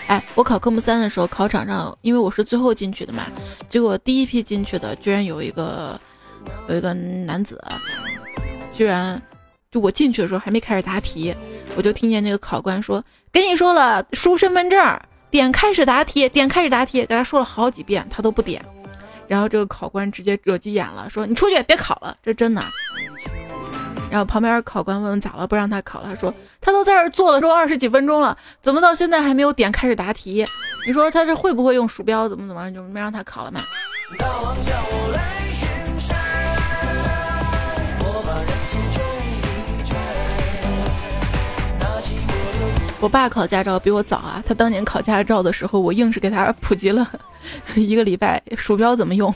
[0.06, 3.26] 哎，我考科目三的时候，考场上因为我是最后进去的嘛，
[3.68, 6.00] 结果第一批进去的居然有一个
[6.70, 7.60] 有一个男子，
[8.72, 9.20] 居然
[9.72, 11.34] 就我进去的时候还没开始答题，
[11.76, 13.04] 我就听见那个考官说
[13.34, 15.00] ：“跟你说了，输身份证，
[15.32, 18.64] 点开始答题，点开始答题。”给他说了好几遍，他都不点。
[19.28, 22.62] 然后这个考官直接惹急眼了，说：“你出去，别考了，这真的。”
[24.10, 30.46] 然后旁边考官问问咋了，不让他考了，他说：“他都在这坐了都二十几分钟了，怎么到现在还没有点开始答题？
[30.86, 32.30] 你说他这会不会用鼠标？
[32.30, 33.60] 怎么怎么就没让他考了嘛？”
[43.00, 47.08] 我爸考驾照比我早啊，他当年考驾照的时候，我硬是给他普及了
[47.76, 49.34] 一个礼拜鼠标怎么用。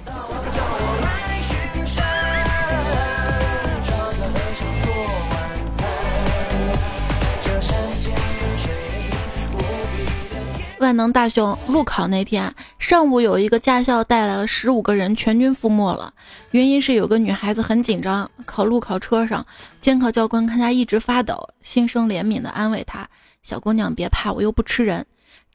[10.80, 16.12] 万能大熊路考那天上午，有一个驾校带来了十五个人，全军覆没了。
[16.50, 19.46] 原因是有个女孩子很紧张，考路考车上，
[19.80, 23.08] 监考教官看她一直发抖，心生怜悯的安慰她。
[23.44, 25.06] 小姑娘别怕，我又不吃人。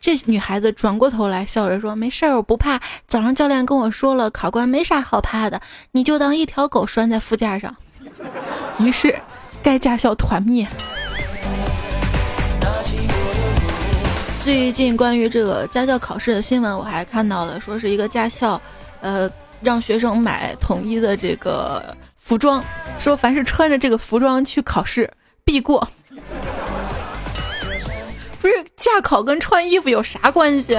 [0.01, 2.81] 这女孩子转过头来笑着说：“没事儿，我不怕。
[3.07, 5.61] 早上教练跟我说了，考官没啥好怕的，
[5.93, 7.75] 你就当一条狗拴在副驾上。
[8.79, 9.19] ”于是，
[9.63, 10.67] 该驾校团灭。
[14.41, 18.61] 最近关于这个家教考试的新闻，我还看到了，说是一个驾校，
[19.01, 19.31] 呃，
[19.61, 22.63] 让学生买统一的这个服装，
[22.99, 25.11] 说凡是穿着这个服装去考试
[25.45, 25.89] 必过。
[28.77, 30.77] 驾考跟穿衣服有啥关系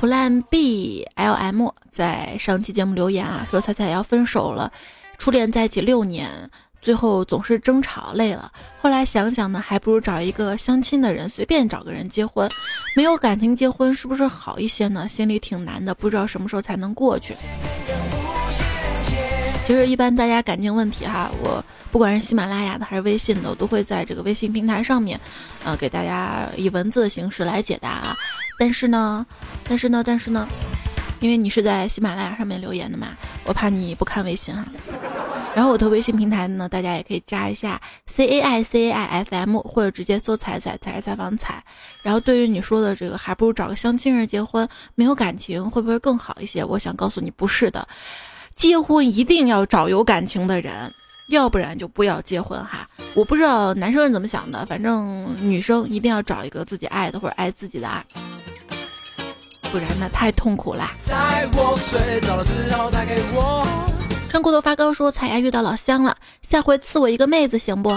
[0.00, 4.72] ？Plan B L M 在上期节目留言啊，说彩彩要分手了，
[5.18, 6.28] 初恋在一起六年，
[6.80, 8.50] 最后总是争吵累了，
[8.80, 12.48] 后来想想呢，还不如找一个相亲的人，随便找个人结婚，
[12.96, 15.06] 没有感情结婚是不是好一些呢？
[15.06, 17.36] 心里挺难的，不知道什么时候才能过去。
[19.64, 25.18] 其实一般大家感情问题哈，我不管是喜马拉雅的还是微信的，我都会在这个微信平台上面，
[25.64, 28.14] 呃，给大家以文字的形式来解答啊。
[28.58, 29.24] 但是呢，
[29.64, 30.46] 但是呢，但是呢，
[31.20, 34.64] 因为你是在喜马拉雅上面留言的嘛，我怕你不看微信哈。
[35.54, 41.62] 然后我的微信平台呢，大家也可以加一下 C A I C A I F M，或者直接搜“彩彩彩采访彩”。
[42.02, 46.64] 然后对于你说的这个，还不如找个相亲人结婚，没有感情会不会更好一些？
[46.64, 47.86] 我想告诉你，不是的，
[48.56, 50.92] 结婚一定要找有感情的人，
[51.28, 52.86] 要不然就不要结婚哈。
[53.14, 58.04] 我不知道男生是怎么想的，反正女生一定要找一个自己爱的或者爱自己的啊，
[59.70, 60.92] 不然那太痛苦啦。
[64.32, 67.90] 穿裤头发高说：“彩呀，遇到老乡了，下回赐我一个妹子行不？”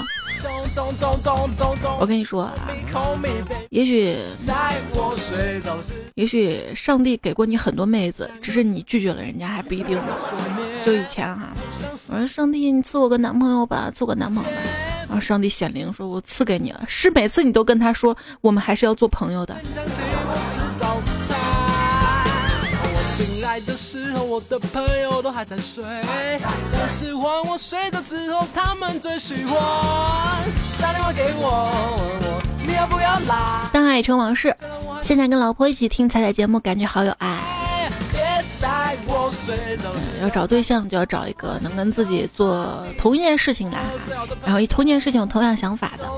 [1.97, 2.53] 我跟你说啊，
[3.69, 4.17] 也许，
[6.15, 10.07] 也许上帝给过你很多妹子，只是你拒绝了人家还不一定呢。
[10.85, 11.53] 就以前哈，
[12.09, 14.57] 我说上帝，你赐我个男朋友吧，赐我个男朋友吧。
[15.07, 19.55] 然后上帝显灵说：“我赐给你了。”是每次你都跟他说，我们还是要做朋友的。
[23.55, 25.81] 来的时候，我的朋友都还在睡。
[26.73, 29.57] 但是换我睡着之后，他们最喜欢
[30.81, 31.71] 打电话给我，
[32.21, 33.69] 问我你要不要来。
[33.71, 34.53] 当爱成往事，
[35.01, 37.64] 现在跟老婆一起听彩彩节目，感觉好有爱。
[40.21, 43.77] 要找对象就要找一个能跟自己做同一件事情的，
[44.43, 46.09] 然后一同一件事情有同样想法的。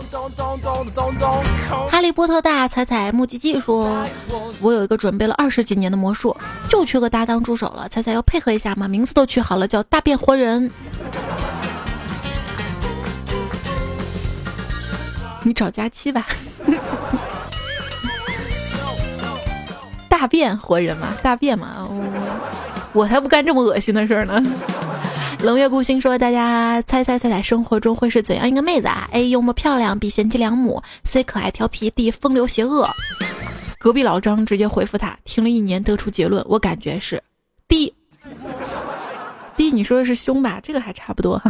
[1.89, 4.05] 哈利波特大彩彩木吉吉说
[4.61, 6.35] ：“我有一个准备了二十几年的魔术，
[6.69, 7.89] 就缺个搭档助手了。
[7.89, 8.87] 彩彩要配合一下吗？
[8.87, 10.69] 名字都取好了，叫大变活人。
[15.43, 16.27] 你找佳期吧。
[20.09, 24.43] 大变活人嘛，大变嘛。”我我才不干这么恶心的事儿呢！
[25.43, 29.29] 冷月孤星说：“大家猜猜猜猜，生活中会是怎样一个妹子啊？A.
[29.29, 30.09] 幽默漂亮，B.
[30.09, 31.21] 贤妻良母，C.
[31.21, 32.09] 可爱调皮，D.
[32.09, 32.89] 风流邪恶。”
[33.77, 37.21] 隔壁老张直接回复他：“听了一年，得出结论，我感觉是
[37.67, 37.93] D。
[39.55, 40.59] D，你说的是胸吧？
[40.63, 41.39] 这个还差不多。”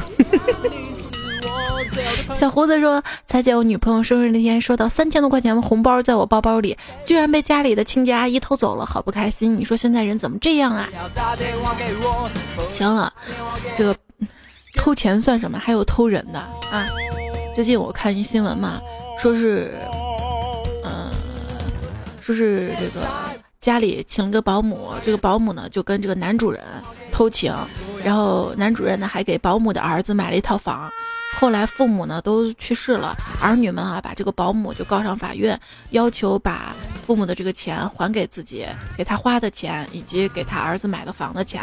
[2.36, 9.58] 小胡子说：“彩姐，我女朋友生日那天收到三千多块钱的红包在我包包里，居然被家里的清洁阿姨偷走了，好不开心。
[9.58, 10.90] 你说现在人怎么这样啊？”
[12.70, 13.12] 行了，
[13.78, 13.96] 这个
[14.76, 15.58] 偷钱算什么？
[15.58, 16.88] 还有偷人的啊！
[17.56, 18.80] 最近我看一新闻嘛，
[19.18, 19.80] 说是，
[20.86, 21.10] 嗯，
[22.22, 23.08] 说是这个
[23.60, 26.62] 家里请了个保姆，这个保姆呢就跟这个男主人
[27.12, 27.52] 偷情，
[28.04, 30.88] 然后男主人呢还给保姆的儿子买了一套房。
[31.40, 35.60] 后来父母呢都去世了，儿女们啊把这个保姆就告上法院，
[35.92, 36.76] 要求把
[37.06, 38.66] 父母的这个钱还给自己，
[38.98, 41.62] 给他花的钱以及给他儿子买的房的钱。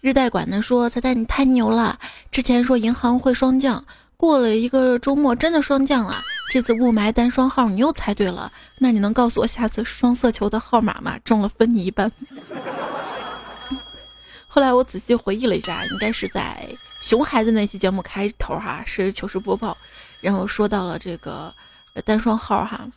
[0.00, 1.96] 日贷管的说：“猜猜你太牛了，
[2.32, 3.84] 之前说银行会霜降，
[4.16, 6.14] 过了一个周末真的霜降了。
[6.50, 11.16] 这次雾霾单双号你又猜对了，那你能告诉我下次双色球的号码吗？
[11.24, 12.10] 中了分你一半。”
[14.50, 16.66] 后来我仔细回忆了一下，应该是在
[17.00, 19.76] 熊孩子那期节目开头哈，是糗事播报，
[20.20, 21.54] 然后说到了这个
[22.04, 22.88] 单双号哈。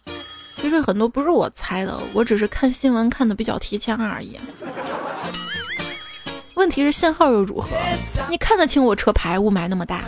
[0.53, 4.39] 其实很多不是我猜的，我只是看新闻看的比较提前而已。
[6.61, 7.69] 问题是限号又如何？
[8.29, 9.39] 你看得清我车牌？
[9.39, 10.03] 雾霾那么大。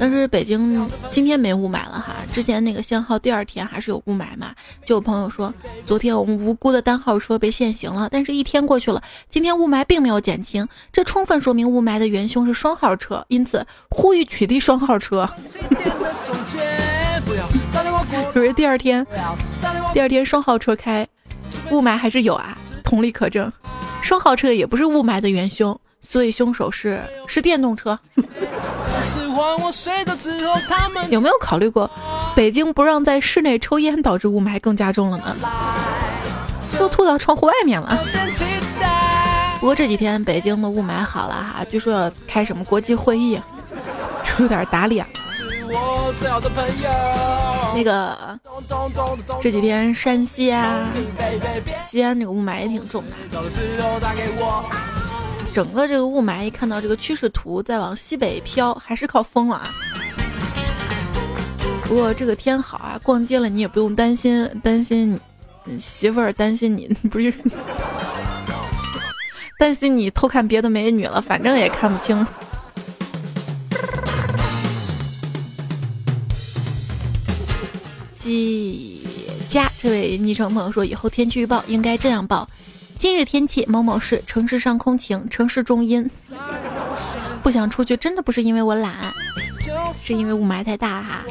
[0.00, 4.52] 但是北京今天没雾霾了哈，之前那个限号第二天还是有雾霾嘛。
[4.84, 5.54] 就有朋友说，
[5.86, 15.30] 昨天我们无辜的单号车被限行了，但是一天过去了，今天雾霾并没有减轻，这充分说明雾霾的元凶是双号车，因此呼吁取缔双号车。
[18.34, 19.06] 可是第二天，
[19.94, 21.06] 第二天双号车开，
[21.70, 22.58] 雾霾还是有啊，
[22.90, 23.52] 同理可证，
[24.02, 25.78] 双号车也不是雾霾的元凶。
[26.02, 27.96] 所以凶手是是电动车。
[31.08, 31.88] 有没有考虑过，
[32.34, 35.36] 北京不让在室内抽烟，导致雾霾更加重了呢？
[36.78, 37.96] 都吐到窗户外面了。
[39.60, 43.38] 不过这几天北京的雾霾好了哈，据说要开什么国际会议，
[44.40, 45.06] 有点打脸。
[47.74, 48.38] 那个
[49.40, 50.88] 这几天山西啊、
[51.86, 53.16] 西安这个雾霾也挺重的。
[55.52, 59.68] 整个这个雾霾，一看到这个趋势图在往西北飘，还是靠风了啊。
[61.82, 65.18] 不过这个天好啊，逛街了你也不用担心，担心
[65.64, 67.34] 你媳妇儿担心你 不是，
[69.58, 72.24] 担心你偷看别的美女了，反正也看不清。
[78.30, 79.02] 季
[79.48, 82.48] 佳这位昵称朋友说，以后天气预报应该这样报。
[82.96, 86.08] 今日天气：某某市城市上空晴，城市中阴。
[87.42, 89.00] 不想出去，真的不是因为我懒，
[89.92, 91.24] 是因为雾霾太大哈。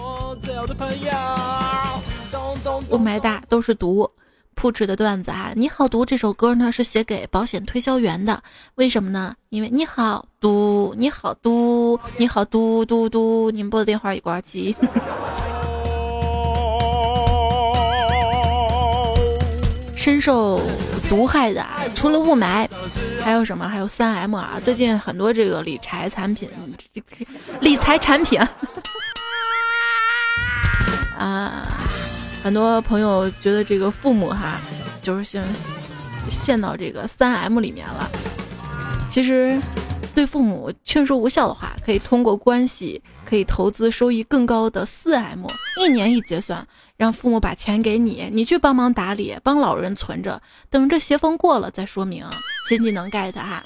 [2.89, 4.09] 雾霾大都是毒，
[4.53, 5.53] 扑哧的段子啊！
[5.55, 8.43] 你好毒这首歌呢是写给保险推销员的，
[8.75, 9.33] 为什么呢？
[9.47, 14.75] 因为你好嘟，你好嘟，你好嘟嘟嘟，您拨的电话已挂机。
[19.99, 20.61] 深受
[21.09, 21.61] 毒害的，
[21.93, 22.65] 除了雾霾，
[23.21, 23.67] 还有什么？
[23.67, 24.57] 还有三 M 啊！
[24.63, 26.49] 最近很多这个理财产品，
[27.59, 28.39] 理财产品
[31.19, 31.67] 啊，
[32.41, 34.53] 很多朋友觉得这个父母哈，
[35.01, 35.45] 就是陷
[36.29, 38.09] 陷到这个三 M 里面了。
[39.09, 39.59] 其实，
[40.13, 43.01] 对父母劝说无效的话，可以通过关系。
[43.25, 45.45] 可以投资收益更高的四 M，
[45.79, 50.41] 一年一结算，让父母把钱给你，你去帮忙打理，帮老人存着，
[50.71, 52.25] 等着邪风过了再说明。
[52.67, 53.63] 新技能 get 哈。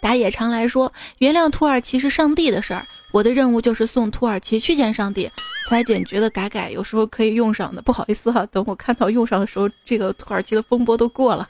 [0.00, 5.28] 打野常来说，原谅土耳其是上帝的事儿，我的任务就是送土耳其去见上帝。
[5.68, 11.48] 裁剪觉得改改有时候可以用上的，不好意思哈，等我看到用上的时候，这个土耳其的风波都过了。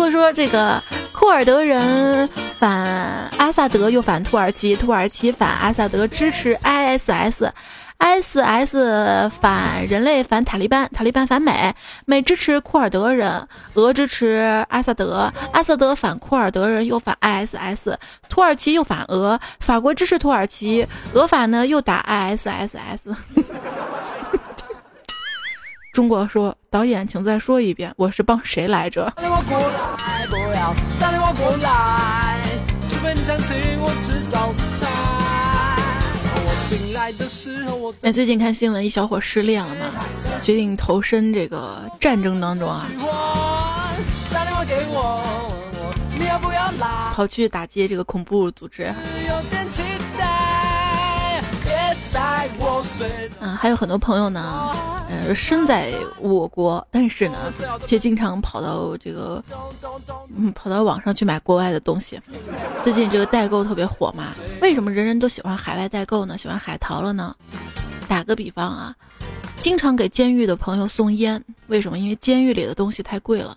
[0.00, 0.82] 不过说这个
[1.12, 2.26] 库尔德人
[2.58, 2.70] 反
[3.36, 7.28] 阿萨德，又反土耳其，土耳其反阿萨德，支持 ISS，ISS
[9.28, 11.74] 反人类，反塔利班，塔利班反美，
[12.06, 17.92] 美支持库尔德人，俄支持阿萨德，阿萨德反库尔德人，又反 ISS，
[18.30, 23.14] 土耳其又反俄，法国支持土耳其，俄法呢又打 I S S S。
[25.92, 29.12] 中国说导演，请再说一遍，我是帮谁来着？
[38.02, 40.04] 哎，最近看新闻，一小伙失恋了嘛，
[40.40, 42.86] 决定投身这个战争当中啊，
[47.12, 48.94] 跑去打击这个恐怖组织。
[53.40, 54.74] 嗯，还有很多朋友呢，
[55.08, 57.36] 呃，身在我国，但是呢，
[57.86, 59.42] 却经常跑到这个，
[60.36, 62.20] 嗯，跑到网上去买国外的东西。
[62.82, 64.28] 最近这个代购特别火嘛，
[64.60, 66.38] 为什么人人都喜欢海外代购呢？
[66.38, 67.34] 喜欢海淘了呢？
[68.08, 68.94] 打个比方啊，
[69.60, 71.98] 经常给监狱的朋友送烟，为什么？
[71.98, 73.56] 因为监狱里的东西太贵了。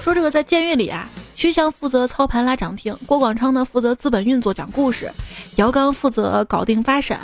[0.00, 1.08] 说这个在监狱里啊。
[1.36, 5.12] 徐翔负责操盘拉涨停，郭广昌呢负责资本运作讲故事，
[5.56, 7.18] 姚刚负责搞定发审，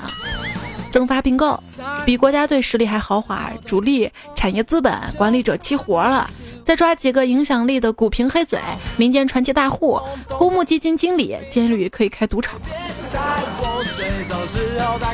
[0.91, 1.59] 增发并购，
[2.05, 6.29] 比国家队实力还豪华，主力产业资本管理者齐活了，
[6.63, 8.61] 再抓几个影响力的股评黑嘴，
[8.99, 9.99] 民间传奇大户，
[10.39, 12.61] 公募基金经理，监狱可以开赌场。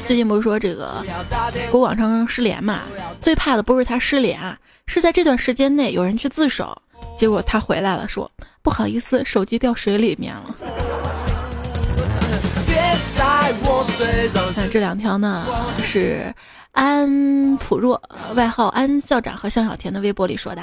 [0.07, 1.05] 最近不是说这个
[1.71, 2.83] 郭广昌失联嘛？
[3.21, 6.83] 最怕的不是他失联啊，是在这段时间内有人去自首。
[7.17, 8.31] 结果他回来了，说
[8.69, 10.55] 不好意思，手机掉水里面了。
[14.55, 15.47] 那这两条呢，
[15.83, 16.35] 是
[16.73, 17.99] 安普若
[18.35, 20.61] 外号安校长和向小田的微博里说的。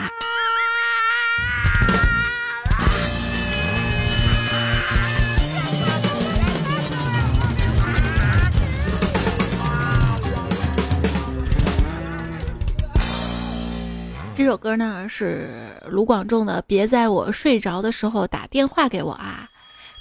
[14.37, 19.47] 这首歌呢是卢广仲的，别在我睡着的时候打电话给我啊！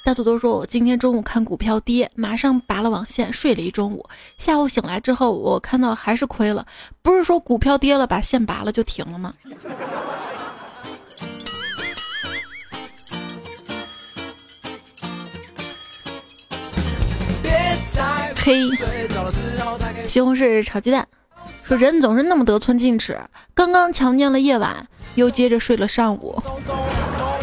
[0.05, 4.05] 大土豆说，我今天中午看股票跌，马上拔了网线，睡了一中午。
[4.37, 6.67] 下午醒来之后，我看到还是亏了。
[7.01, 9.33] 不是说股票跌了把线拔了就停了吗？
[18.37, 18.69] 嘿，
[20.09, 21.07] 西红柿炒鸡蛋。
[21.67, 23.19] 说人总是那么得寸进尺，
[23.55, 26.39] 刚刚强奸了夜晚，又接着睡了上午，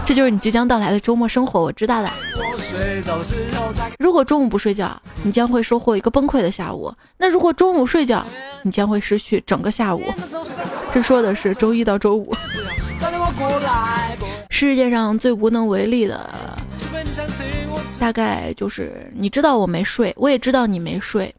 [0.06, 1.60] 这就是你即将到来的周末生活。
[1.60, 2.10] 我知道的。
[3.98, 8.24] 如果中午不睡觉，你将会收获一个崩溃的下午；那如果中午睡觉，
[8.62, 10.04] 你将会失去整个下午。
[10.94, 12.32] 这说的是周一到周五。
[14.52, 16.30] 世界上最无能为力的，
[18.00, 21.34] 大概就是你知道我没睡，我也知道你没睡。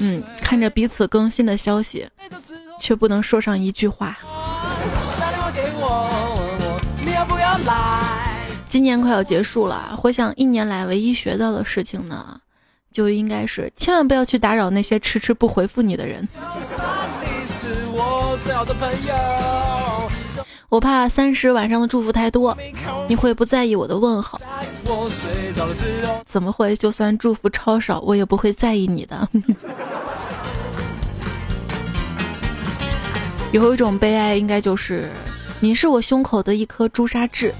[0.00, 2.08] 嗯，看着彼此更新的消息，
[2.80, 4.18] 却不能说上一句话。
[8.68, 12.40] 今年快要结束了，回想一年来唯一学到的事情呢，
[12.92, 16.28] 就应该是千万不要去打扰那些迟迟不回复你的人。
[17.90, 18.38] 我
[20.70, 22.54] 我怕三十晚上的祝福太多，
[23.08, 24.38] 你会不在意我的问候。
[26.26, 26.76] 怎么会？
[26.76, 29.26] 就算祝福超少，我也不会在意你的。
[33.50, 35.10] 有一种悲哀，应该就是
[35.58, 37.54] 你是我胸口的一颗朱砂痣，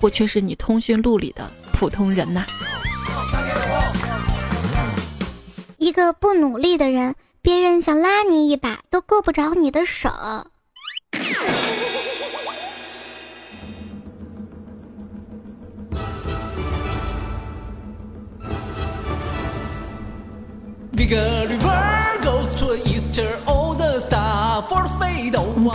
[0.00, 2.46] 我却是你通讯录里的普通人呐。
[5.76, 10.08] 一个不努力的人，别人想拉你一把都够不着你的手。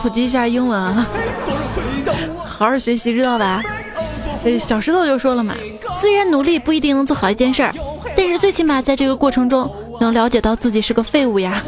[0.02, 1.06] 普及一下英文啊，
[2.44, 3.62] 好好学习，知道吧？
[4.44, 5.56] 呃，小石头就说了嘛，
[5.94, 7.74] 虽然努力不一定能做好一件事儿，
[8.16, 9.70] 但是最起码在这个过程中
[10.00, 11.62] 能了解到自己是个废物呀。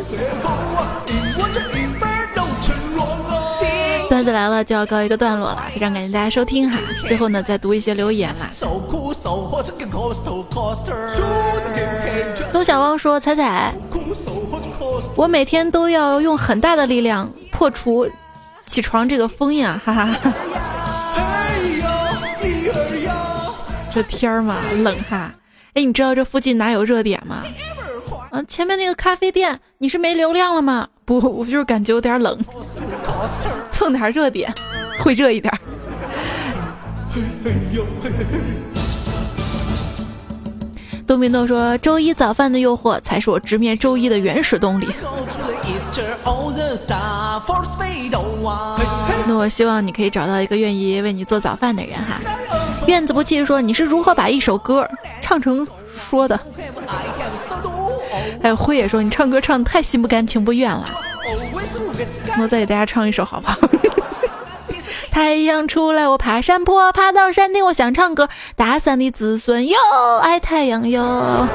[4.24, 6.80] 段子来了就要告一个段落了，非常感谢大家收听哈。
[7.05, 8.49] 最后呢，再读一些留言啦。
[12.53, 13.76] 东小汪说：“彩彩，
[15.15, 18.09] 我每天都要用很大的力量破除
[18.65, 20.17] 起床这个封印啊，哈哈哈。”
[23.91, 25.34] 这天儿嘛，冷哈。
[25.74, 27.43] 哎，你知道这附近哪有热点吗？
[28.32, 30.88] 啊，前面那个咖啡店，你是没流量了吗？
[31.03, 32.39] 不，我就是感觉有点冷，
[33.84, 34.49] 蹭点热点，
[34.99, 35.53] 会热一点。
[41.05, 44.88] 东明豆说：“周一早饭的诱惑才是我直面周一的原始动力。”
[49.27, 52.21] 那我希望你可以找到一个愿意为你做早饭的人哈。
[52.88, 54.88] 院子不弃说：“你是如何把一首歌
[55.19, 56.39] 唱成说的？”
[58.41, 60.86] 哎，辉也说：“你唱歌唱的太心不甘情不愿了。”
[62.36, 63.57] 那我再给大家唱一首好不好？
[65.14, 68.28] 太阳出来，我爬山坡，爬到山顶，我想唱歌。
[68.55, 69.78] 大山的子孙哟，
[70.24, 71.47] 爱太阳哟。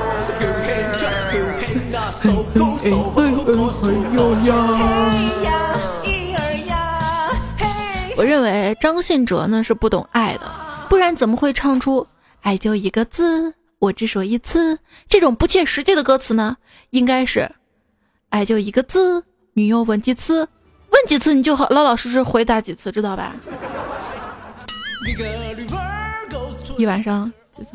[8.17, 10.49] 我认为张信哲呢是不懂爱的，
[10.89, 12.07] 不然怎么会唱出
[12.43, 14.79] “爱就一个字，我只说一次”
[15.11, 16.59] 这种不切实际的歌词呢？
[16.91, 17.51] 应该是
[18.31, 20.49] “爱就一个字，女友问几次，
[21.09, 23.33] 几次你就好，老老实实回答几次，知道吧？”
[26.77, 27.71] 一晚上几次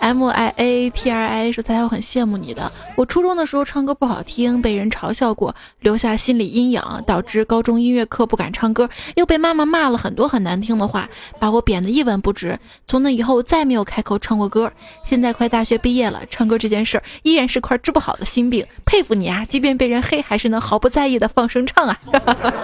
[0.00, 2.70] ？M I A T R I 说：“猜猜我很羡慕你的。
[2.96, 12.58] 我初中的时候唱歌不好听，被人嘲笑过，留下心理阴影，导致高中音乐课不敢唱歌，又被妈妈骂了很多很难听的话，把我贬得一文不值。
[12.86, 14.70] 从那以后再没有开口唱过歌。
[15.04, 18.64] 现在快大学毕业了，唱歌这件事依然是块治不好的心病。
[18.84, 21.98] 佩服你啊，即便被人黑，还是能毫不在意的放声唱啊！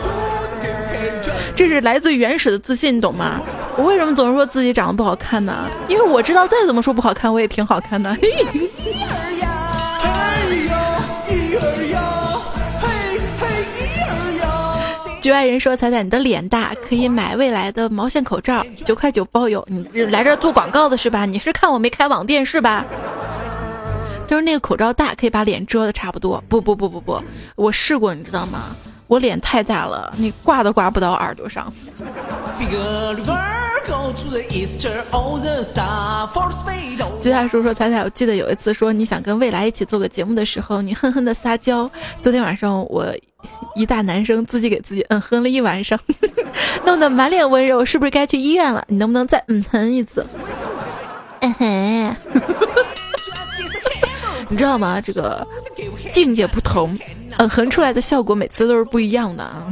[1.57, 3.41] 这是来自原始的自信，懂吗？”
[3.77, 5.69] 我为什么总是说自己长得不好看呢？
[5.89, 8.17] 因为我知道再怎么说不好看，我也挺好看的。
[15.21, 19.67] 局外人说：“彩彩，你的脸大，可以买未来的毛线口罩，九块九包邮。
[19.69, 21.25] 你来这做广告的是吧？
[21.25, 22.85] 你是看我没开网店是吧？
[24.27, 26.45] 就是那个口罩大，可以把脸遮的差不多。
[26.47, 27.23] 不不不不不，
[27.57, 28.77] 我试过，你知道吗？
[29.15, 31.73] 我脸太大了，你挂都挂不到耳朵上。”
[37.21, 41.91] 吉他叔说：“彩彩，我记得有一次说你想跟未来一起做个节目的时候，你哼哼的撒娇。
[42.21, 43.07] 昨天晚上我
[43.75, 45.99] 一大男生自己给自己嗯哼了一晚上，
[46.85, 48.85] 弄得满脸温柔，是不是该去医院了？
[48.89, 50.27] 你能不能再嗯哼一次？
[51.41, 52.17] 嗯哼，
[54.49, 55.01] 你知道吗？
[55.01, 55.47] 这个
[56.13, 56.99] 境界不同，
[57.39, 59.67] 嗯哼出来的效果每次都是不一样的啊。”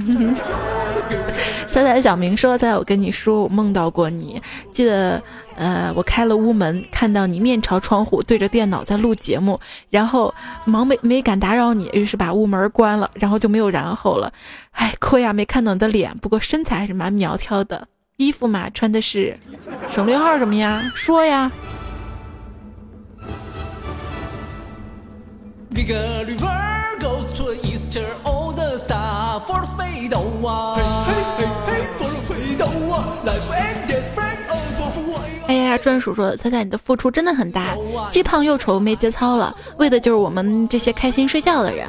[1.70, 4.41] 彩彩小明说：“猜我跟你说，我梦到过你。
[4.73, 5.23] 记得，
[5.57, 9.59] 呃，我开了屋门，看到你面朝窗户对着电脑在录节目，
[9.91, 14.33] 然后忙没没敢打扰你，于是把屋门关了，然后就没有然后了。
[14.73, 17.87] 哎，亏呀，没看到你的脸，不过身材还是蛮苗条的。
[18.16, 19.37] 衣服嘛，穿的是
[19.91, 20.83] 省略号什么呀？
[20.95, 21.51] 说呀。”
[35.49, 37.75] 哎呀，专属说，猜猜你的付出真的很大，
[38.11, 41.87] 既胖又丑没节操了，为的就是我们这些开心睡觉的人，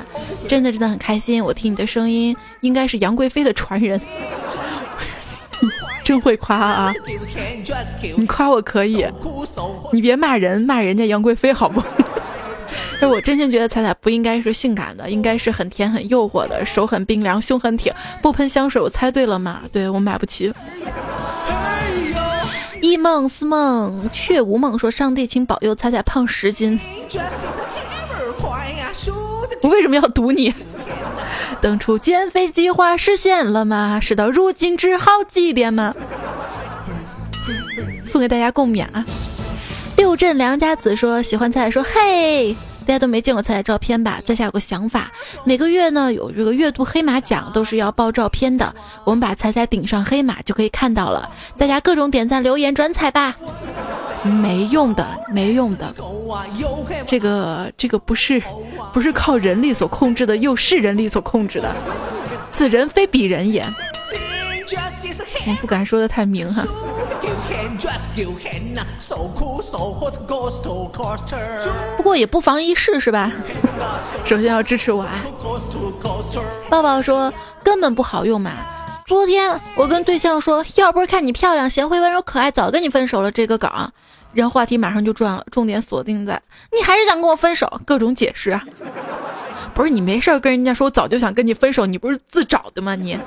[0.48, 1.44] 真的真的很开心。
[1.44, 4.00] 我听你的声音，应该是杨贵妃的传人，
[6.04, 6.94] 真会夸啊！
[8.18, 9.06] 你夸我可以，
[9.92, 11.82] 你别骂人，骂人家杨贵妃好不？
[13.04, 18.82] 是我真心觉得彩彩不应该是性感的，应该是很甜很诱惑的，手很冰凉，胸很挺，不喷香水。
[18.82, 19.60] 我猜对了吗？
[19.74, 20.54] 对我买不起。
[22.80, 26.80] 一梦思梦却无梦，说上帝请保佑彩彩胖十斤。
[29.62, 30.54] 我为什么要赌你？
[31.60, 33.99] 当初减肥计划实现了吗？
[34.01, 35.93] 事到如今只好祭奠吗？
[38.06, 39.06] 送给大家共勉啊。
[39.97, 42.56] 六镇良家子说喜欢菜，说嘿。
[42.84, 44.22] 大家都没见过彩彩照片吧？
[44.24, 45.12] 在下有个想法，
[45.44, 48.74] 每个月呢有这个月度黑马奖，都是要报照片的。
[49.04, 51.30] 我们把彩彩顶上黑马就可以看到了。
[51.58, 53.36] 大家各种点赞、留言、转彩吧。
[54.24, 55.94] 没用的，没用的。
[57.06, 58.42] 这个这个不是
[58.94, 61.76] 不是靠人力所控制的，又是人力所控制的。
[62.52, 63.66] 此人非彼人也。
[65.46, 66.66] 我不敢说的太明哈。
[71.97, 73.32] 不过也不妨一试，是吧？
[74.26, 75.26] 首先要支持我啊！
[76.69, 78.51] 抱抱说根本不好用嘛。
[79.05, 83.32] 昨天我跟对象说，要不是看你漂亮、贤惠、温柔、可爱，早跟你分手了。
[83.32, 83.69] 这个梗，
[84.34, 88.63] 然后话题马上就转了，重点锁定在你还是想跟我分手，各种解释啊。
[89.74, 92.95] 不是你没事跟人家说，我早就想跟你分手，你不是自找的吗？
[92.95, 93.17] 你。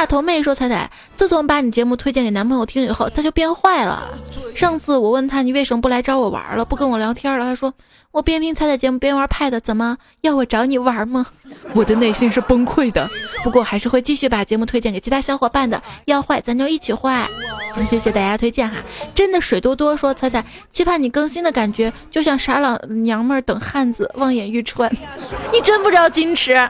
[0.00, 4.08] 大头妹说：“彩彩，自从把你节目推荐给男朋友听以后，他就变坏了。
[4.54, 7.44] 上次我问他，你为什么不来找我玩了，不跟我聊天了？
[7.44, 7.74] 他说
[8.10, 11.26] 我边听彩彩节目边玩 Pad，怎么要我找你玩吗？
[11.74, 13.10] 我的内心是崩溃的，
[13.44, 15.82] 不过还是会继续把节目推荐给其他小伙伴的。
[16.06, 17.26] 要坏，咱就一起坏。”
[17.88, 18.78] 谢谢大家推荐哈，
[19.14, 24.90] 真的水多多说彩彩期盼你更新的感觉，就像傻老娘们等汉子望眼欲穿，
[25.52, 26.56] 你真不知道矜持。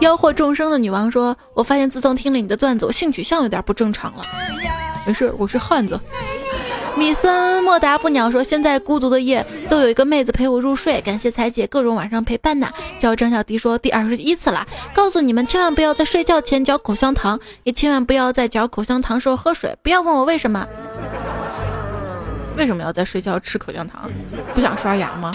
[0.00, 4.22] 妖惑众生的女王说，我发现自从听了你的段子，我性取向有点不正常了。
[5.06, 5.98] 没事，我是汉子。
[6.94, 12.70] 米森莫达不鸟说：“现在孤独的夜都有一个妹子陪我入睡，感谢彩姐各种晚上陪伴呐。”
[13.00, 19.74] 叫张小迪说：“第二十一次了，告诉你们千万不要在睡觉前嚼口香糖，也千万不要在嚼口香糖时候喝水。
[19.82, 20.66] 不要问我为什么，
[22.58, 24.10] 为什么要在睡觉吃口香糖？
[24.54, 25.32] 不想刷牙吗？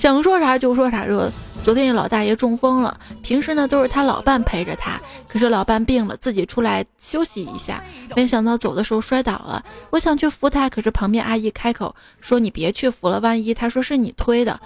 [0.00, 1.30] 想说啥就说啥，说。”
[1.62, 4.98] 昨天老大爷中风了，平时呢都是他老伴陪着他，
[5.28, 7.84] 可是老伴病了，自己出来休息一下，
[8.16, 9.62] 没想到走的时候摔倒了。
[9.90, 14.58] 我想去扶他，可是旁边阿姨开口说：“你别去扶了，万一他说是你推的。”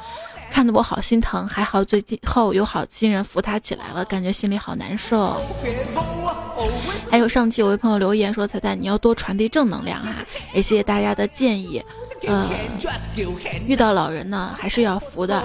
[0.52, 5.42] 看得我好心疼，还好最近后有好心人扶他起来了，感觉心里好难受。
[7.10, 10.14] 还有上期有位朋友留言说：“彩彩你要多传递正能量哈。”
[10.54, 11.82] 也谢谢大家的建议。
[12.26, 12.50] 呃，
[13.66, 15.44] 遇到老人呢，还是要扶的啊，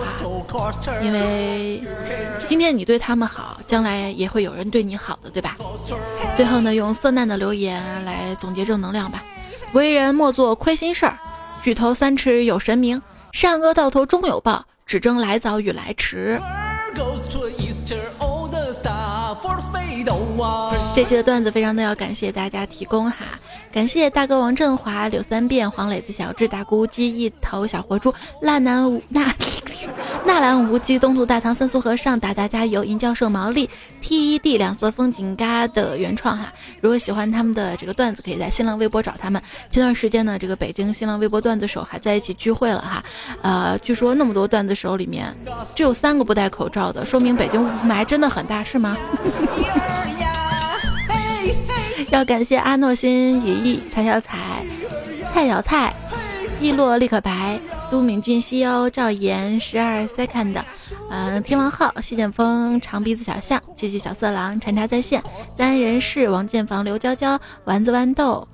[1.02, 1.84] 因为
[2.46, 5.56] 今天你对他们好，将来也会有人对你好的，对吧？
[6.36, 9.24] 最后呢，用色难的留言来总结正能量吧：
[9.74, 11.18] 为人莫做亏心事儿，
[11.62, 13.02] 举头三尺有神明，
[13.32, 16.42] 善恶到头终有报，只争来早与来迟。
[20.94, 23.18] 这期的段子非常的要感谢大家提供哈，
[23.72, 29.34] 感谢大哥王振华、柳三变、黄磊子、小智、大姑鸡、一头小活猪、纳兰无纳
[30.26, 33.70] 纳兰无忌、东土大唐三苏和尚、大大加油、银教授、毛利
[34.02, 36.52] T E D 两色风景嘎的原创哈。
[36.82, 39.42] 如果喜欢他们的这个段子，可以在新浪微博找他们。
[39.70, 43.04] 前段时间呢，这个北京新浪微博段子手还在一起聚会了哈。
[43.42, 45.34] 呃，据说那么多段子手里面，
[45.76, 48.98] 只有三个不戴口罩的，说明北京雾霾真的很大，是吗？
[52.12, 54.66] 要感谢阿诺心、雨翼、蔡小彩、
[55.32, 55.94] 蔡小菜、
[56.60, 57.60] 易洛、立可白、
[57.92, 60.56] 都敏俊、西欧、赵岩、十二 second，
[61.12, 65.24] 嗯，天王号、谢剑锋、长鼻子小象、七七小色狼、禅茶在线、
[65.56, 68.48] 单人式、王建房、刘娇娇、丸子豌豆。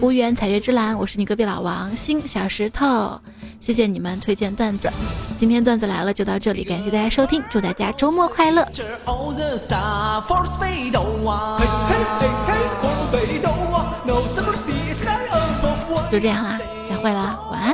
[0.00, 3.20] 无缘彩月之蓝，我是你隔壁老王星小石头，
[3.60, 4.92] 谢谢你们推荐段子，
[5.36, 8.62] 今天段子来了就到这里，感谢大家收听，祝大家周末快乐。
[16.10, 17.72] 就这样啦，再会啦，晚安。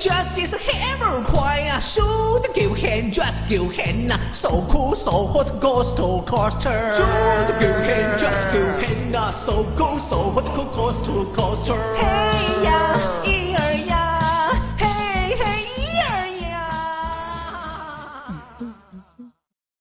[0.00, 1.24] Justice hammer
[1.78, 6.96] 快啊，shoot 叫 hand just 叫 hand 啊，so cool so hot ghost coaster。
[6.96, 13.17] shoot 叫 hand just 叫 hand 啊，so cool so hot ghost coaster。